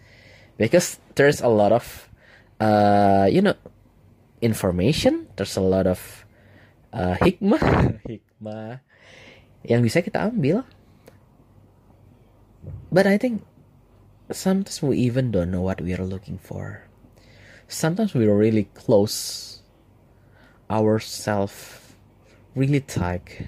because 0.58 0.98
there's 1.14 1.40
a 1.40 1.52
lot 1.52 1.72
of 1.72 1.86
uh, 2.60 3.30
you 3.30 3.46
know 3.46 3.56
information 4.42 5.30
there's 5.38 5.56
a 5.58 5.64
lot 5.64 5.86
of 5.86 6.26
uh, 6.94 7.16
hikmah 7.22 7.62
hikmah 8.10 8.82
yang 9.68 9.84
bisa 9.84 10.00
kita 10.00 10.24
ambil 10.32 10.64
but 12.92 13.06
I 13.06 13.18
think 13.18 13.44
sometimes 14.32 14.82
we 14.82 14.98
even 14.98 15.32
don't 15.32 15.52
know 15.52 15.62
what 15.62 15.82
we 15.82 15.94
are 15.94 16.06
looking 16.06 16.38
for. 16.38 16.88
Sometimes 17.68 18.14
we're 18.14 18.36
really 18.36 18.70
close 18.74 19.62
ourselves 20.70 21.94
really 22.56 22.80
tight 22.80 23.48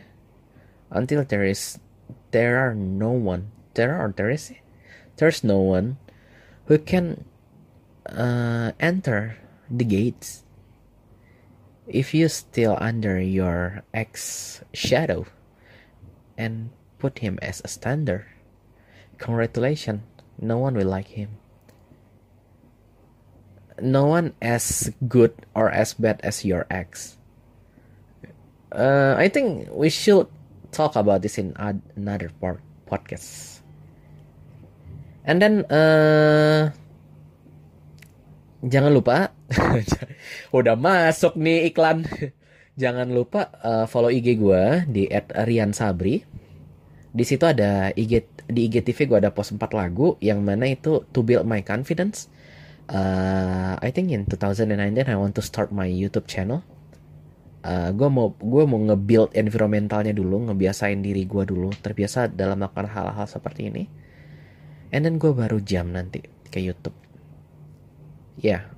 until 0.91 1.23
there 1.23 1.43
is 1.43 1.79
there 2.31 2.59
are 2.59 2.75
no 2.75 3.11
one. 3.11 3.51
There 3.73 3.95
are 3.95 4.13
there 4.15 4.29
is 4.29 4.51
there's 5.15 5.43
no 5.43 5.59
one 5.59 5.97
who 6.65 6.77
can 6.77 7.25
uh, 8.05 8.71
enter 8.79 9.37
the 9.69 9.85
gates 9.85 10.43
if 11.87 12.13
you 12.13 12.27
still 12.27 12.77
under 12.79 13.19
your 13.19 13.83
ex 13.93 14.61
shadow 14.73 15.25
and 16.39 16.71
put 17.03 17.19
him 17.19 17.35
as 17.43 17.59
a 17.61 17.67
standard. 17.67 18.23
Congratulations. 19.19 20.07
No 20.39 20.57
one 20.57 20.79
will 20.79 20.87
like 20.87 21.11
him. 21.19 21.35
No 23.83 24.07
one 24.07 24.31
as 24.41 24.91
good 25.07 25.35
or 25.51 25.67
as 25.67 25.93
bad 25.93 26.23
as 26.23 26.47
your 26.47 26.63
ex. 26.71 27.19
Uh, 28.71 29.17
i 29.17 29.25
think 29.25 29.65
we 29.73 29.89
should 29.89 30.29
talk 30.69 30.95
about 30.95 31.25
this 31.25 31.41
in 31.41 31.51
another 31.57 32.29
part 32.39 32.61
podcast. 32.87 33.59
And 35.25 35.41
then 35.41 35.65
uh, 35.67 36.69
jangan 38.63 38.93
lupa 38.93 39.33
udah 40.57 40.75
masuk 40.77 41.35
nih 41.35 41.73
iklan 41.73 42.05
jangan 42.79 43.11
lupa 43.11 43.51
uh, 43.59 43.85
follow 43.91 44.07
IG 44.07 44.39
gue 44.39 44.87
di 44.87 45.03
@rian_sabri. 45.11 46.23
Di 47.11 47.23
situ 47.27 47.43
ada 47.43 47.91
IG 47.91 48.23
di 48.47 48.71
IGTV 48.71 48.97
gue 49.11 49.17
ada 49.19 49.35
post 49.35 49.51
4 49.53 49.67
lagu 49.75 50.15
yang 50.23 50.39
mana 50.39 50.71
itu 50.71 51.03
to 51.11 51.19
build 51.21 51.43
my 51.43 51.59
confidence. 51.59 52.31
Uh, 52.89 53.77
I 53.77 53.91
think 53.91 54.09
in 54.09 54.25
2019 54.25 55.05
I 55.05 55.17
want 55.19 55.35
to 55.37 55.43
start 55.43 55.75
my 55.75 55.85
YouTube 55.85 56.25
channel. 56.25 56.63
Uh, 57.59 57.91
gue 57.91 58.07
mau 58.07 58.31
gue 58.39 58.63
mau 58.63 58.79
nge-build 58.79 59.35
environmentalnya 59.35 60.15
dulu 60.15 60.47
ngebiasain 60.49 61.03
diri 61.03 61.27
gue 61.27 61.43
dulu. 61.43 61.75
Terbiasa 61.75 62.31
dalam 62.31 62.63
melakukan 62.63 62.87
hal-hal 62.87 63.27
seperti 63.27 63.67
ini. 63.67 63.83
And 64.95 65.05
then 65.05 65.19
gue 65.21 65.35
baru 65.35 65.61
jam 65.61 65.93
nanti 65.93 66.23
ke 66.49 66.57
YouTube. 66.63 66.95
Yeah, 68.39 68.71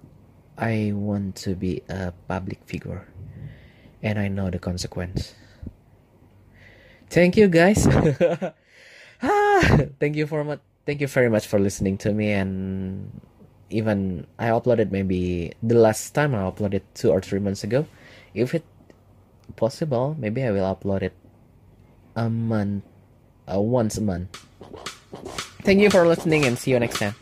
I 0.57 0.91
want 0.91 1.37
to 1.45 1.53
be 1.53 1.85
a 1.87 2.11
public 2.25 2.65
figure, 2.65 3.05
and 4.03 4.19
I 4.19 4.27
know 4.27 4.49
the 4.49 4.59
consequence. 4.59 5.33
Thank 7.09 7.35
you, 7.37 7.47
guys. 7.47 7.87
ah, 9.21 9.63
thank 9.99 10.15
you 10.15 10.25
for 10.27 10.43
much. 10.43 10.59
Thank 10.85 11.01
you 11.01 11.07
very 11.07 11.29
much 11.29 11.45
for 11.45 11.59
listening 11.59 11.97
to 12.07 12.11
me, 12.11 12.31
and 12.31 13.11
even 13.69 14.25
I 14.39 14.49
uploaded 14.49 14.91
maybe 14.91 15.53
the 15.61 15.75
last 15.75 16.11
time 16.15 16.33
I 16.33 16.39
uploaded 16.47 16.81
two 16.95 17.11
or 17.11 17.21
three 17.21 17.39
months 17.39 17.63
ago. 17.63 17.85
If 18.33 18.55
it 18.55 18.65
possible, 19.55 20.15
maybe 20.17 20.43
I 20.43 20.51
will 20.51 20.65
upload 20.65 21.03
it 21.03 21.13
a 22.15 22.29
month, 22.29 22.83
uh, 23.51 23.59
once 23.59 23.97
a 23.97 24.01
month. 24.01 24.39
Thank 25.61 25.81
you 25.81 25.89
for 25.91 26.07
listening, 26.07 26.45
and 26.45 26.57
see 26.57 26.71
you 26.71 26.79
next 26.79 26.97
time. 26.97 27.15